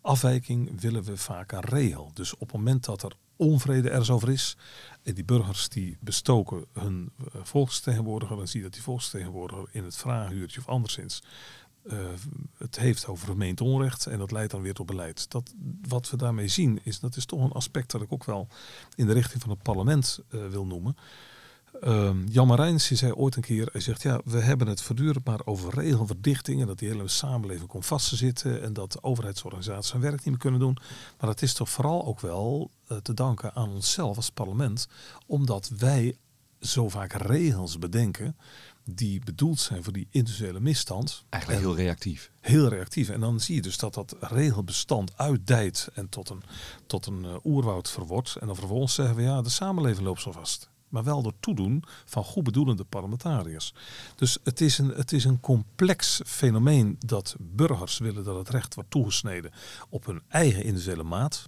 afwijking 0.00 0.80
willen 0.80 1.02
we 1.02 1.16
vaak 1.16 1.52
een 1.52 1.60
regel. 1.60 2.10
Dus 2.14 2.34
op 2.34 2.40
het 2.40 2.52
moment 2.52 2.84
dat 2.84 3.02
er 3.02 3.16
onvrede 3.36 3.90
ergens 3.90 4.10
over 4.10 4.30
is, 4.30 4.56
en 5.02 5.14
die 5.14 5.24
burgers 5.24 5.68
die 5.68 5.96
bestoken 6.00 6.64
hun 6.72 7.12
uh, 7.18 7.26
volksvertegenwoordiger, 7.42 8.36
dan 8.36 8.48
zie 8.48 8.58
je 8.58 8.64
dat 8.64 8.74
die 8.74 8.82
volksvertegenwoordiger 8.82 9.68
in 9.70 9.84
het 9.84 9.96
vragenuurtje 9.96 10.60
of 10.60 10.68
anderszins 10.68 11.22
uh, 11.92 11.98
het 12.58 12.78
heeft 12.78 13.06
over 13.06 13.28
gemeente 13.28 13.64
onrecht 13.64 14.06
en 14.06 14.18
dat 14.18 14.30
leidt 14.30 14.50
dan 14.50 14.62
weer 14.62 14.74
tot 14.74 14.86
beleid. 14.86 15.30
Dat, 15.30 15.54
wat 15.88 16.10
we 16.10 16.16
daarmee 16.16 16.48
zien, 16.48 16.80
is, 16.82 17.00
dat 17.00 17.16
is 17.16 17.26
toch 17.26 17.42
een 17.42 17.52
aspect 17.52 17.90
dat 17.90 18.02
ik 18.02 18.12
ook 18.12 18.24
wel 18.24 18.48
in 18.94 19.06
de 19.06 19.12
richting 19.12 19.42
van 19.42 19.50
het 19.50 19.62
parlement 19.62 20.20
uh, 20.30 20.46
wil 20.46 20.66
noemen. 20.66 20.96
Um, 21.84 22.26
Jan 22.28 22.46
Marijns 22.46 22.90
zei 22.90 23.12
ooit 23.12 23.36
een 23.36 23.42
keer, 23.42 23.68
hij 23.72 23.80
zegt 23.80 24.02
ja, 24.02 24.20
we 24.24 24.38
hebben 24.38 24.66
het 24.66 24.82
voortdurend 24.82 25.24
maar 25.24 25.40
over 25.44 25.74
regelverdichting 25.74 26.60
en 26.60 26.66
dat 26.66 26.78
die 26.78 26.88
hele 26.88 27.08
samenleving 27.08 27.68
komt 27.68 27.86
vast 27.86 28.08
te 28.08 28.16
zitten 28.16 28.62
en 28.62 28.72
dat 28.72 29.02
overheidsorganisaties 29.02 29.92
hun 29.92 30.00
werk 30.00 30.16
niet 30.16 30.26
meer 30.26 30.38
kunnen 30.38 30.60
doen. 30.60 30.76
Maar 31.18 31.28
dat 31.28 31.42
is 31.42 31.52
toch 31.52 31.68
vooral 31.68 32.06
ook 32.06 32.20
wel 32.20 32.70
uh, 32.88 32.98
te 32.98 33.14
danken 33.14 33.54
aan 33.54 33.68
onszelf 33.68 34.16
als 34.16 34.30
parlement, 34.30 34.88
omdat 35.26 35.70
wij 35.78 36.16
zo 36.60 36.88
vaak 36.88 37.12
regels 37.12 37.78
bedenken 37.78 38.36
die 38.90 39.20
bedoeld 39.24 39.60
zijn 39.60 39.84
voor 39.84 39.92
die 39.92 40.08
individuele 40.10 40.60
misstand. 40.60 41.24
Eigenlijk 41.28 41.62
heel 41.62 41.76
reactief. 41.76 42.30
Heel 42.40 42.68
reactief. 42.68 43.08
En 43.08 43.20
dan 43.20 43.40
zie 43.40 43.54
je 43.54 43.62
dus 43.62 43.78
dat 43.78 43.94
dat 43.94 44.16
regelbestand 44.20 45.18
uitdijt 45.18 45.88
en 45.94 46.08
tot 46.08 46.30
een, 46.30 46.42
tot 46.86 47.06
een 47.06 47.24
uh, 47.24 47.34
oerwoud 47.44 47.90
verwordt. 47.90 48.36
En 48.36 48.46
dan 48.46 48.56
vervolgens 48.56 48.94
zeggen 48.94 49.16
we 49.16 49.22
ja, 49.22 49.42
de 49.42 49.48
samenleving 49.48 50.06
loopt 50.06 50.20
zo 50.20 50.32
vast 50.32 50.70
maar 50.96 51.04
wel 51.04 51.22
door 51.22 51.34
toedoen 51.40 51.82
van 52.04 52.24
goed 52.24 52.44
bedoelende 52.44 52.84
parlementariërs. 52.84 53.74
Dus 54.14 54.38
het 54.44 54.60
is, 54.60 54.78
een, 54.78 54.88
het 54.88 55.12
is 55.12 55.24
een 55.24 55.40
complex 55.40 56.20
fenomeen 56.26 56.96
dat 57.06 57.36
burgers 57.38 57.98
willen 57.98 58.24
dat 58.24 58.36
het 58.36 58.48
recht 58.48 58.74
wordt 58.74 58.90
toegesneden 58.90 59.52
op 59.88 60.06
hun 60.06 60.22
eigen 60.28 60.64
individuele 60.64 61.02
maat. 61.02 61.46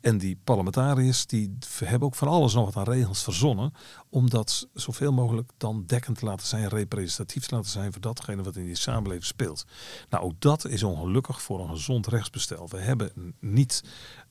En 0.00 0.18
die 0.18 0.38
parlementariërs 0.44 1.26
die 1.26 1.58
hebben 1.84 2.08
ook 2.08 2.14
van 2.14 2.28
alles 2.28 2.54
nog 2.54 2.64
wat 2.64 2.76
aan 2.76 2.92
regels 2.92 3.22
verzonnen 3.22 3.72
om 4.08 4.30
dat 4.30 4.68
zoveel 4.74 5.12
mogelijk 5.12 5.50
dan 5.56 5.84
dekkend 5.86 6.18
te 6.18 6.24
laten 6.24 6.46
zijn, 6.46 6.68
representatief 6.68 7.46
te 7.46 7.54
laten 7.54 7.70
zijn 7.70 7.92
voor 7.92 8.00
datgene 8.00 8.42
wat 8.42 8.56
in 8.56 8.64
die 8.64 8.74
samenleving 8.74 9.24
speelt. 9.24 9.66
Nou, 10.08 10.24
ook 10.24 10.40
dat 10.40 10.64
is 10.64 10.82
ongelukkig 10.82 11.42
voor 11.42 11.60
een 11.60 11.68
gezond 11.68 12.06
rechtsbestel. 12.06 12.68
We 12.68 12.78
hebben 12.78 13.34
niet 13.40 13.84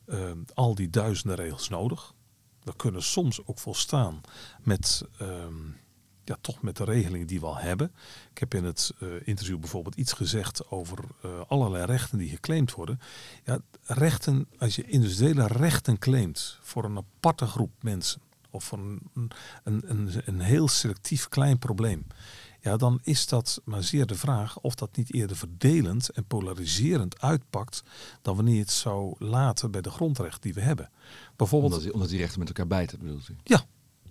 uh, 0.06 0.32
al 0.54 0.76
die 0.76 0.90
duizenden 0.90 1.38
regels 1.38 1.70
nodig 1.70 2.14
kunnen 2.76 3.04
soms 3.04 3.46
ook 3.46 3.60
volstaan 3.60 4.22
met, 4.62 5.06
um, 5.22 5.78
ja, 6.24 6.38
toch 6.42 6.62
met 6.62 6.78
de 6.78 6.84
regelingen 6.84 7.28
die 7.28 7.40
we 7.40 7.46
al 7.46 7.58
hebben. 7.58 7.92
Ik 8.32 8.38
heb 8.38 8.54
in 8.54 8.64
het 8.64 8.94
uh, 9.00 9.10
interview 9.24 9.60
bijvoorbeeld 9.60 9.96
iets 9.96 10.14
gezegd 10.14 10.72
over 10.72 10.98
uh, 11.26 11.32
allerlei 11.48 11.86
rechten 11.86 12.18
die 12.18 12.30
geclaimd 12.30 12.74
worden. 12.74 13.00
Ja, 13.44 13.60
rechten, 13.84 14.48
als 14.58 14.76
je 14.76 14.84
individuele 14.84 15.48
rechten 15.48 15.98
claimt 15.98 16.58
voor 16.62 16.84
een 16.84 16.98
aparte 16.98 17.46
groep 17.46 17.72
mensen, 17.82 18.22
of 18.50 18.64
voor 18.64 18.78
een, 18.78 19.02
een, 19.64 19.84
een, 19.86 20.12
een 20.26 20.40
heel 20.40 20.68
selectief 20.68 21.28
klein 21.28 21.60
probleem, 21.60 22.06
ja, 22.70 22.78
dan 22.78 23.00
is 23.04 23.28
dat 23.28 23.62
maar 23.64 23.84
zeer 23.84 24.06
de 24.06 24.16
vraag 24.16 24.60
of 24.60 24.76
dat 24.76 24.96
niet 24.98 25.14
eerder 25.14 25.38
verdelend 25.38 26.10
en 26.10 26.26
polariserend 26.26 27.22
uitpakt 27.22 27.84
dan 28.22 28.36
wanneer 28.36 28.54
je 28.54 28.60
het 28.60 28.72
zou 28.72 29.16
laten 29.18 29.72
bij 29.72 29.82
de 29.82 29.90
grondrechten 29.90 30.42
die 30.42 30.54
we 30.54 30.62
hebben. 30.62 30.90
Bijvoorbeeld, 31.36 31.74
omdat, 31.74 31.92
omdat 31.94 32.10
die 32.10 32.18
rechten 32.18 32.40
met 32.40 32.48
elkaar 32.48 32.68
bijten, 32.68 33.00
bedoelt 33.00 33.30
u? 33.30 33.36
Ja, 33.44 33.66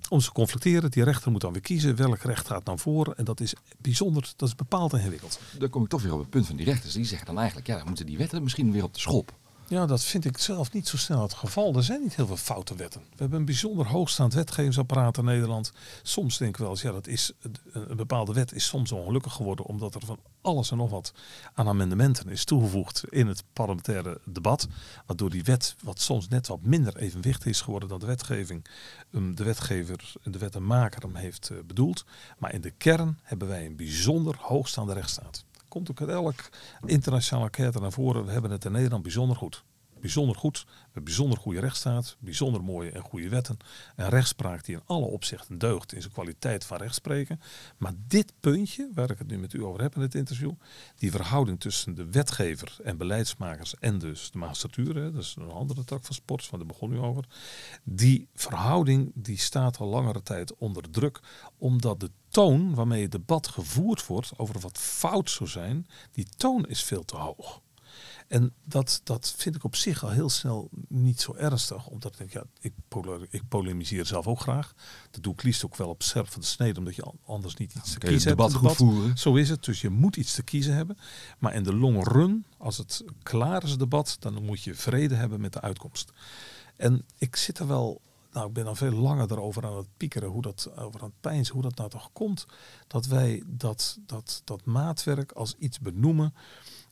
om 0.09 0.21
ze 0.21 0.33
conflicteren. 0.33 0.91
Die 0.91 1.05
rechter 1.05 1.31
moet 1.31 1.41
dan 1.41 1.53
weer 1.53 1.61
kiezen 1.61 1.97
welk 1.97 2.23
recht 2.23 2.47
gaat 2.47 2.67
dan 2.67 2.79
voor. 2.79 3.13
En 3.17 3.25
dat 3.25 3.41
is 3.41 3.55
bijzonder, 3.79 4.33
dat 4.37 4.49
is 4.49 4.55
bepaald 4.55 4.93
ingewikkeld. 4.93 5.41
Dan 5.59 5.69
kom 5.69 5.83
ik 5.83 5.89
toch 5.89 6.03
weer 6.03 6.13
op 6.13 6.19
het 6.19 6.31
punt 6.31 6.47
van 6.47 6.57
die 6.57 6.65
rechters. 6.65 6.95
Die 6.95 7.05
zeggen 7.05 7.27
dan 7.27 7.39
eigenlijk, 7.39 7.67
ja, 7.67 7.77
dan 7.77 7.87
moeten 7.87 8.07
die 8.07 8.19
wetten 8.19 8.43
misschien 8.43 8.73
weer 8.73 8.85
op 8.85 8.95
de 8.95 9.01
schop. 9.01 9.33
Ja, 9.71 9.87
dat 9.87 10.05
vind 10.05 10.25
ik 10.25 10.39
zelf 10.39 10.73
niet 10.73 10.89
zo 10.89 10.97
snel 10.97 11.23
het 11.23 11.35
geval. 11.35 11.75
Er 11.75 11.83
zijn 11.83 12.03
niet 12.03 12.17
heel 12.17 12.27
veel 12.27 12.37
foute 12.37 12.77
wetten. 12.77 13.01
We 13.01 13.17
hebben 13.17 13.39
een 13.39 13.45
bijzonder 13.45 13.87
hoogstaand 13.87 14.35
wetgevingsapparaat 14.35 15.19
in 15.19 15.25
Nederland. 15.25 15.73
Soms 16.03 16.39
denk 16.39 16.51
ik 16.51 16.61
wel 16.61 16.71
eens, 16.71 16.83
ja, 16.83 16.93
dat 16.93 17.07
is, 17.07 17.33
een 17.73 17.97
bepaalde 17.97 18.33
wet 18.33 18.53
is 18.53 18.67
soms 18.67 18.93
ongelukkig 18.93 19.33
geworden 19.33 19.65
omdat 19.65 19.95
er 19.95 20.05
van 20.05 20.19
alles 20.41 20.71
en 20.71 20.77
nog 20.77 20.91
wat 20.91 21.13
aan 21.55 21.69
amendementen 21.69 22.29
is 22.29 22.45
toegevoegd 22.45 23.05
in 23.09 23.27
het 23.27 23.45
parlementaire 23.53 24.21
debat. 24.25 24.69
Waardoor 25.07 25.31
die 25.31 25.45
wet, 25.45 25.77
wat 25.83 26.01
soms 26.01 26.29
net 26.29 26.47
wat 26.47 26.63
minder 26.63 26.97
evenwichtig 26.97 27.47
is 27.47 27.61
geworden 27.61 27.89
dan 27.89 27.99
de 27.99 28.07
wetgeving, 28.07 28.67
um, 29.13 29.35
de 29.35 29.45
wetgever 29.45 30.13
en 30.23 30.33
de 30.33 30.39
wettenmaker 30.39 31.03
hem 31.03 31.15
heeft 31.15 31.51
uh, 31.53 31.59
bedoeld. 31.67 32.05
Maar 32.39 32.55
in 32.55 32.61
de 32.61 32.71
kern 32.71 33.19
hebben 33.23 33.49
wij 33.49 33.67
een 33.67 33.77
bijzonder 33.77 34.37
hoogstaande 34.39 34.93
rechtsstaat 34.93 35.45
komt 35.69 35.91
ook 35.91 36.01
uit 36.01 36.11
elk 36.11 36.49
internationale 36.85 37.45
enquête 37.45 37.81
naar 37.81 37.93
voren. 37.93 38.25
We 38.25 38.33
hebben 38.33 38.51
het 38.51 38.65
in 38.65 38.73
Nederland 38.73 39.03
bijzonder 39.03 39.37
goed. 39.37 39.65
Bijzonder 40.01 40.37
goed, 40.37 40.67
met 40.93 41.05
bijzonder 41.05 41.39
goede 41.39 41.61
rechtsstaat, 41.61 42.17
bijzonder 42.19 42.63
mooie 42.63 42.91
en 42.91 43.03
goede 43.03 43.29
wetten. 43.29 43.57
En 43.97 44.09
rechtspraak 44.09 44.65
die 44.65 44.75
in 44.75 44.83
alle 44.87 45.07
opzichten 45.07 45.59
deugt 45.59 45.93
in 45.93 46.01
zijn 46.01 46.13
kwaliteit 46.13 46.65
van 46.65 46.77
rechtspreken. 46.77 47.41
Maar 47.77 47.93
dit 48.07 48.33
puntje, 48.41 48.91
waar 48.95 49.11
ik 49.11 49.19
het 49.19 49.27
nu 49.27 49.39
met 49.39 49.53
u 49.53 49.65
over 49.65 49.83
heb 49.83 49.95
in 49.95 50.01
dit 50.01 50.15
interview, 50.15 50.53
die 50.97 51.11
verhouding 51.11 51.61
tussen 51.61 51.95
de 51.95 52.11
wetgever 52.11 52.77
en 52.85 52.97
beleidsmakers 52.97 53.75
en 53.79 53.99
dus 53.99 54.31
de 54.31 54.39
magistratuur, 54.39 54.95
dat 54.95 55.23
is 55.23 55.37
een 55.39 55.51
andere 55.51 55.85
tak 55.85 56.05
van 56.05 56.15
sport, 56.15 56.51
want 56.51 56.63
daar 56.63 56.73
begon 56.73 56.93
u 56.93 56.99
over. 56.99 57.25
Die 57.85 58.29
verhouding 58.35 59.13
die 59.15 59.39
staat 59.39 59.79
al 59.79 59.89
langere 59.89 60.23
tijd 60.23 60.55
onder 60.57 60.91
druk, 60.91 61.21
omdat 61.59 62.01
de 62.01 62.11
toon 62.29 62.75
waarmee 62.75 63.03
het 63.03 63.13
debat 63.13 63.49
gevoerd 63.49 64.07
wordt 64.07 64.33
over 64.37 64.61
wat 64.61 64.79
fout 64.79 65.31
zou 65.31 65.49
zijn, 65.49 65.87
die 66.13 66.27
toon 66.37 66.67
is 66.67 66.83
veel 66.83 67.05
te 67.05 67.17
hoog. 67.17 67.61
En 68.29 68.53
dat, 68.65 69.01
dat 69.05 69.35
vind 69.37 69.55
ik 69.55 69.65
op 69.65 69.77
zich 69.77 70.05
al 70.05 70.11
heel 70.11 70.29
snel 70.29 70.69
niet 70.89 71.21
zo 71.21 71.35
ernstig. 71.35 71.87
Omdat 71.87 72.13
ik 72.13 72.19
denk, 72.19 72.33
ja, 72.33 72.45
ik, 72.61 72.73
ik 73.31 73.49
polemiseer 73.49 74.07
zelf 74.07 74.27
ook 74.27 74.41
graag. 74.41 74.75
Dat 75.11 75.23
doe 75.23 75.33
ik 75.33 75.43
liefst 75.43 75.65
ook 75.65 75.77
wel 75.77 75.89
op 75.89 76.03
scherp 76.03 76.29
van 76.29 76.41
de 76.41 76.47
snede. 76.47 76.79
Omdat 76.79 76.97
je 76.97 77.13
anders 77.25 77.55
niet 77.55 77.75
iets 77.75 77.93
te 77.93 77.99
kiezen 77.99 78.37
hebt. 78.37 78.53
Debat, 78.53 78.77
voeren. 78.77 79.19
Zo 79.19 79.35
is 79.35 79.49
het. 79.49 79.65
Dus 79.65 79.81
je 79.81 79.89
moet 79.89 80.17
iets 80.17 80.35
te 80.35 80.43
kiezen 80.43 80.75
hebben. 80.75 80.99
Maar 81.39 81.55
in 81.55 81.63
de 81.63 81.75
long 81.75 82.09
run, 82.09 82.45
als 82.59 82.77
het 82.77 83.05
klaar 83.23 83.63
is, 83.63 83.71
het 83.71 83.79
debat, 83.79 84.17
dan 84.21 84.45
moet 84.45 84.63
je 84.63 84.75
vrede 84.75 85.15
hebben 85.15 85.41
met 85.41 85.53
de 85.53 85.61
uitkomst. 85.61 86.13
En 86.77 87.05
ik 87.19 87.37
zit 87.37 87.59
er 87.59 87.67
wel 87.67 88.01
nou, 88.33 88.47
ik 88.47 88.53
ben 88.53 88.67
al 88.67 88.75
veel 88.75 88.93
langer 88.93 89.33
erover 89.33 89.67
aan 89.67 89.77
het 89.77 89.97
piekeren, 89.97 90.29
hoe 90.29 90.43
dat, 90.43 90.71
over 90.77 91.01
aan 91.01 91.07
het 91.07 91.21
pijnzen, 91.21 91.55
hoe 91.55 91.63
dat 91.63 91.77
nou 91.77 91.91
toch 91.91 92.11
komt. 92.13 92.47
Dat 92.87 93.07
wij 93.07 93.43
dat, 93.47 93.99
dat, 94.07 94.43
dat 94.45 94.65
maatwerk 94.65 95.33
als 95.33 95.55
iets 95.59 95.81
benoemen 95.81 96.35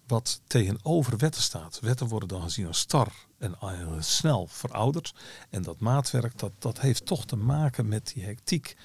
wat 0.06 0.40
tegenover 0.46 1.16
wetten 1.16 1.42
staat. 1.42 1.80
Wetten 1.80 2.06
worden 2.08 2.28
dan 2.28 2.42
gezien 2.42 2.66
als 2.66 2.78
star 2.78 3.12
en 3.38 3.56
snel 4.00 4.46
verouderd. 4.46 5.14
En 5.50 5.62
dat 5.62 5.80
maatwerk, 5.80 6.38
dat, 6.38 6.52
dat 6.58 6.80
heeft 6.80 7.06
toch 7.06 7.26
te 7.26 7.36
maken 7.36 7.88
met 7.88 8.12
die 8.14 8.25
hectiek 8.25 8.76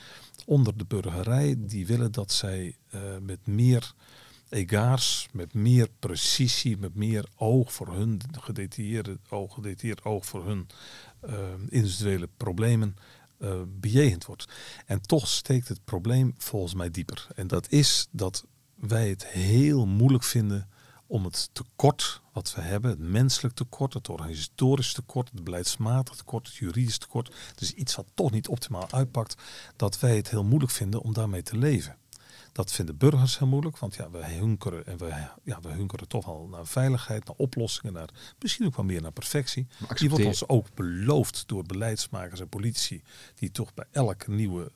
onder 0.45 0.77
de 0.77 0.85
burgerij. 0.85 1.55
Die 1.57 1.87
willen 1.87 2.11
dat 2.11 2.31
zij 2.31 2.75
uh, 2.93 3.01
met 3.21 3.47
meer 3.47 3.93
egaars, 4.49 5.27
met 5.31 5.53
meer 5.53 5.89
precisie, 5.99 6.77
met 6.77 6.95
meer 6.95 7.25
oog 7.35 7.73
voor 7.73 7.93
hun 7.93 8.21
gedetailleerde 8.39 9.17
oog, 9.29 9.53
gedetailleerd 9.53 10.03
oog 10.03 10.25
voor 10.25 10.45
hun 10.45 10.67
uh, 11.25 11.33
individuele 11.69 12.29
problemen 12.37 12.95
uh, 13.39 13.61
bejegend 13.67 14.25
wordt. 14.25 14.47
En 14.85 15.01
toch 15.01 15.27
steekt 15.27 15.67
het 15.67 15.83
probleem 15.83 16.33
volgens 16.37 16.73
mij 16.73 16.91
dieper. 16.91 17.27
En 17.35 17.47
dat 17.47 17.69
is 17.69 18.07
dat 18.11 18.45
wij 18.75 19.09
het 19.09 19.27
heel 19.27 19.87
moeilijk 19.87 20.23
vinden 20.23 20.69
om 21.11 21.23
het 21.23 21.49
tekort 21.53 22.21
wat 22.33 22.53
we 22.55 22.61
hebben, 22.61 22.89
het 22.89 22.99
menselijk 22.99 23.55
tekort, 23.55 23.93
het 23.93 24.09
organisatorisch 24.09 24.93
tekort, 24.93 25.29
het 25.31 25.43
beleidsmatig 25.43 26.15
tekort, 26.15 26.47
het 26.47 26.55
juridisch 26.55 26.97
tekort, 26.97 27.35
dus 27.55 27.73
iets 27.73 27.95
wat 27.95 28.05
toch 28.13 28.31
niet 28.31 28.47
optimaal 28.47 28.91
uitpakt, 28.91 29.41
dat 29.75 29.99
wij 29.99 30.15
het 30.15 30.29
heel 30.29 30.43
moeilijk 30.43 30.71
vinden 30.71 31.01
om 31.01 31.13
daarmee 31.13 31.41
te 31.41 31.57
leven. 31.57 31.97
Dat 32.51 32.71
vinden 32.71 32.97
burgers 32.97 33.39
heel 33.39 33.47
moeilijk, 33.47 33.77
want 33.77 33.95
ja, 33.95 34.09
we 34.09 34.25
hunkeren 34.25 34.85
en 34.85 34.97
we, 34.97 35.27
ja, 35.43 35.59
we 35.61 35.69
hunkeren 35.69 36.07
toch 36.07 36.27
al 36.27 36.47
naar 36.47 36.67
veiligheid, 36.67 37.25
naar 37.25 37.35
oplossingen, 37.37 37.93
naar 37.93 38.09
misschien 38.39 38.65
ook 38.65 38.75
wel 38.75 38.85
meer 38.85 39.01
naar 39.01 39.11
perfectie. 39.11 39.67
Die 39.93 40.09
wordt 40.09 40.25
ons 40.25 40.47
ook 40.47 40.67
beloofd 40.73 41.43
door 41.47 41.63
beleidsmakers 41.63 42.39
en 42.39 42.49
politici, 42.49 43.03
die 43.35 43.51
toch 43.51 43.73
bij 43.73 43.85
elke 43.91 44.31
nieuwe 44.31 44.71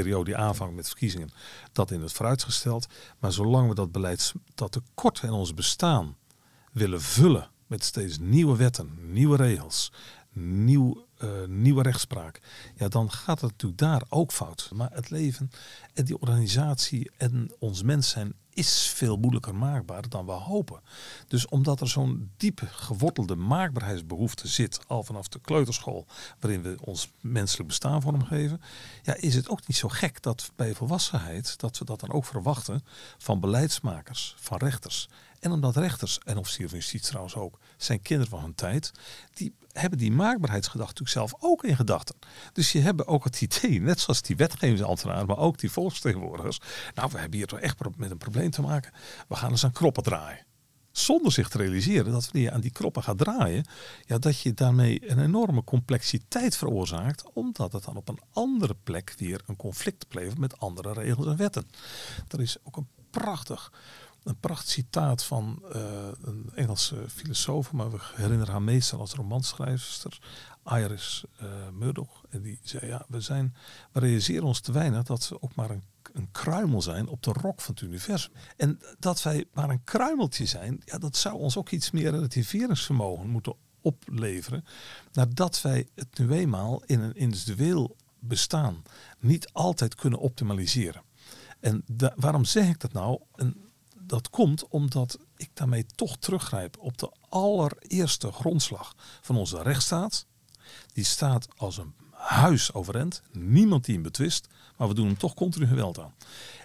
periode 0.00 0.24
die 0.24 0.36
aanvangt 0.36 0.74
met 0.74 0.88
verkiezingen, 0.88 1.30
dat 1.72 1.90
in 1.90 2.00
het 2.00 2.12
vooruitgesteld. 2.12 2.86
Maar 3.18 3.32
zolang 3.32 3.68
we 3.68 3.74
dat 3.74 3.92
beleid, 3.92 4.32
dat 4.54 4.72
tekort 4.72 5.22
in 5.22 5.30
ons 5.30 5.54
bestaan 5.54 6.16
willen 6.72 7.00
vullen 7.00 7.50
met 7.66 7.84
steeds 7.84 8.18
nieuwe 8.18 8.56
wetten, 8.56 8.98
nieuwe 9.12 9.36
regels, 9.36 9.92
nieuw, 10.32 11.05
uh, 11.18 11.30
nieuwe 11.46 11.82
rechtspraak, 11.82 12.40
ja, 12.74 12.88
dan 12.88 13.10
gaat 13.10 13.40
het 13.40 13.50
natuurlijk 13.50 13.80
daar 13.80 14.02
ook 14.08 14.32
fout. 14.32 14.70
Maar 14.74 14.90
het 14.92 15.10
leven 15.10 15.50
en 15.94 16.04
die 16.04 16.18
organisatie 16.18 17.10
en 17.16 17.52
ons 17.58 17.82
mens 17.82 18.08
zijn 18.08 18.34
is 18.56 18.88
veel 18.88 19.16
moeilijker 19.16 19.54
maakbaar 19.54 20.08
dan 20.08 20.26
we 20.26 20.32
hopen. 20.32 20.80
Dus 21.28 21.48
omdat 21.48 21.80
er 21.80 21.88
zo'n 21.88 22.30
diep 22.36 22.62
gewortelde 22.70 23.36
maakbaarheidsbehoefte 23.36 24.48
zit, 24.48 24.78
al 24.86 25.02
vanaf 25.02 25.28
de 25.28 25.40
kleuterschool, 25.40 26.06
waarin 26.40 26.62
we 26.62 26.76
ons 26.80 27.10
menselijk 27.20 27.68
bestaan 27.68 28.02
vormgeven, 28.02 28.60
ja, 29.02 29.14
is 29.14 29.34
het 29.34 29.48
ook 29.48 29.66
niet 29.66 29.76
zo 29.76 29.88
gek 29.88 30.22
dat 30.22 30.50
bij 30.56 30.74
volwassenheid, 30.74 31.58
dat 31.58 31.78
we 31.78 31.84
dat 31.84 32.00
dan 32.00 32.12
ook 32.12 32.24
verwachten 32.24 32.84
van 33.18 33.40
beleidsmakers, 33.40 34.34
van 34.38 34.58
rechters. 34.58 35.08
En 35.40 35.52
omdat 35.52 35.76
rechters 35.76 36.18
en 36.24 36.38
officieren 36.38 36.70
van 36.70 36.78
justitie 36.78 37.08
trouwens 37.08 37.34
ook 37.34 37.58
zijn 37.76 38.02
kinderen 38.02 38.30
van 38.30 38.42
hun 38.42 38.54
tijd, 38.54 38.92
die 39.34 39.54
hebben 39.78 39.98
die 39.98 40.12
maakbaarheidsgedachte 40.12 41.02
natuurlijk 41.02 41.30
zelf 41.30 41.50
ook 41.50 41.64
in 41.64 41.76
gedachten. 41.76 42.16
Dus 42.52 42.72
je 42.72 42.80
hebt 42.80 43.06
ook 43.06 43.24
het 43.24 43.40
idee, 43.40 43.80
net 43.80 44.00
zoals 44.00 44.22
die 44.22 44.36
wetgevingsambtenaren, 44.36 45.26
maar 45.26 45.38
ook 45.38 45.58
die 45.58 45.70
volksvertegenwoordigers. 45.70 46.60
Nou, 46.94 47.08
we 47.12 47.18
hebben 47.18 47.38
hier 47.38 47.46
toch 47.46 47.60
echt 47.60 47.78
met 47.96 48.10
een 48.10 48.18
probleem 48.18 48.50
te 48.50 48.62
maken. 48.62 48.92
We 49.28 49.34
gaan 49.34 49.50
eens 49.50 49.64
aan 49.64 49.72
kroppen 49.72 50.02
draaien. 50.02 50.44
Zonder 50.90 51.32
zich 51.32 51.48
te 51.48 51.58
realiseren 51.58 52.12
dat 52.12 52.24
wanneer 52.24 52.42
je 52.42 52.50
aan 52.50 52.60
die 52.60 52.70
kroppen 52.70 53.02
gaat 53.02 53.18
draaien, 53.18 53.66
ja, 54.04 54.18
dat 54.18 54.40
je 54.40 54.54
daarmee 54.54 55.10
een 55.10 55.18
enorme 55.18 55.64
complexiteit 55.64 56.56
veroorzaakt, 56.56 57.32
omdat 57.32 57.72
het 57.72 57.84
dan 57.84 57.96
op 57.96 58.08
een 58.08 58.20
andere 58.32 58.76
plek 58.82 59.14
weer 59.16 59.40
een 59.46 59.56
conflict 59.56 60.08
plevert 60.08 60.38
met 60.38 60.58
andere 60.58 60.92
regels 60.92 61.26
en 61.26 61.36
wetten. 61.36 61.68
Er 62.28 62.40
is 62.40 62.56
ook 62.62 62.76
een 62.76 62.88
prachtig 63.10 63.72
een 64.26 64.40
prachtig 64.40 64.70
citaat 64.70 65.24
van 65.24 65.62
uh, 65.74 65.82
een 66.22 66.50
Engelse 66.54 67.04
filosoof, 67.08 67.72
maar 67.72 67.90
we 67.90 67.98
herinneren 68.14 68.52
haar 68.52 68.62
meestal 68.62 69.00
als 69.00 69.12
romanschrijfster, 69.12 70.18
Iris 70.64 71.24
uh, 71.42 71.48
Murdoch. 71.72 72.24
En 72.28 72.42
die 72.42 72.58
zei, 72.62 72.86
ja, 72.86 73.04
we, 73.08 73.20
zijn, 73.20 73.54
we 73.92 74.00
realiseren 74.00 74.44
ons 74.44 74.60
te 74.60 74.72
weinig 74.72 75.02
dat 75.02 75.28
we 75.28 75.42
ook 75.42 75.54
maar 75.54 75.70
een, 75.70 75.82
een 76.12 76.28
kruimel 76.30 76.82
zijn 76.82 77.08
op 77.08 77.22
de 77.22 77.32
rok 77.32 77.60
van 77.60 77.74
het 77.74 77.82
universum. 77.82 78.32
En 78.56 78.80
dat 78.98 79.22
wij 79.22 79.44
maar 79.52 79.70
een 79.70 79.84
kruimeltje 79.84 80.46
zijn, 80.46 80.82
ja, 80.84 80.98
dat 80.98 81.16
zou 81.16 81.34
ons 81.34 81.56
ook 81.56 81.70
iets 81.70 81.90
meer 81.90 82.10
relativeringsvermogen 82.10 83.28
moeten 83.28 83.54
opleveren. 83.80 84.64
Nadat 85.12 85.62
wij 85.62 85.88
het 85.94 86.18
nu 86.18 86.30
eenmaal 86.30 86.82
in 86.86 87.00
een 87.00 87.14
individueel 87.14 87.96
bestaan 88.18 88.82
niet 89.18 89.52
altijd 89.52 89.94
kunnen 89.94 90.18
optimaliseren. 90.18 91.02
En 91.60 91.84
waarom 92.16 92.44
zeg 92.44 92.68
ik 92.68 92.80
dat 92.80 92.92
nou? 92.92 93.20
Een, 93.34 93.65
dat 94.06 94.30
komt 94.30 94.68
omdat 94.68 95.18
ik 95.36 95.50
daarmee 95.54 95.86
toch 95.94 96.16
teruggrijp 96.16 96.78
op 96.78 96.98
de 96.98 97.12
allereerste 97.28 98.32
grondslag 98.32 98.94
van 99.20 99.36
onze 99.36 99.62
rechtsstaat. 99.62 100.26
Die 100.92 101.04
staat 101.04 101.48
als 101.56 101.78
een 101.78 101.94
huis 102.10 102.72
overeind. 102.72 103.22
Niemand 103.32 103.84
die 103.84 103.94
hem 103.94 104.02
betwist, 104.02 104.48
maar 104.76 104.88
we 104.88 104.94
doen 104.94 105.06
hem 105.06 105.16
toch 105.16 105.34
continu 105.34 105.66
geweld 105.66 105.98
aan. 105.98 106.14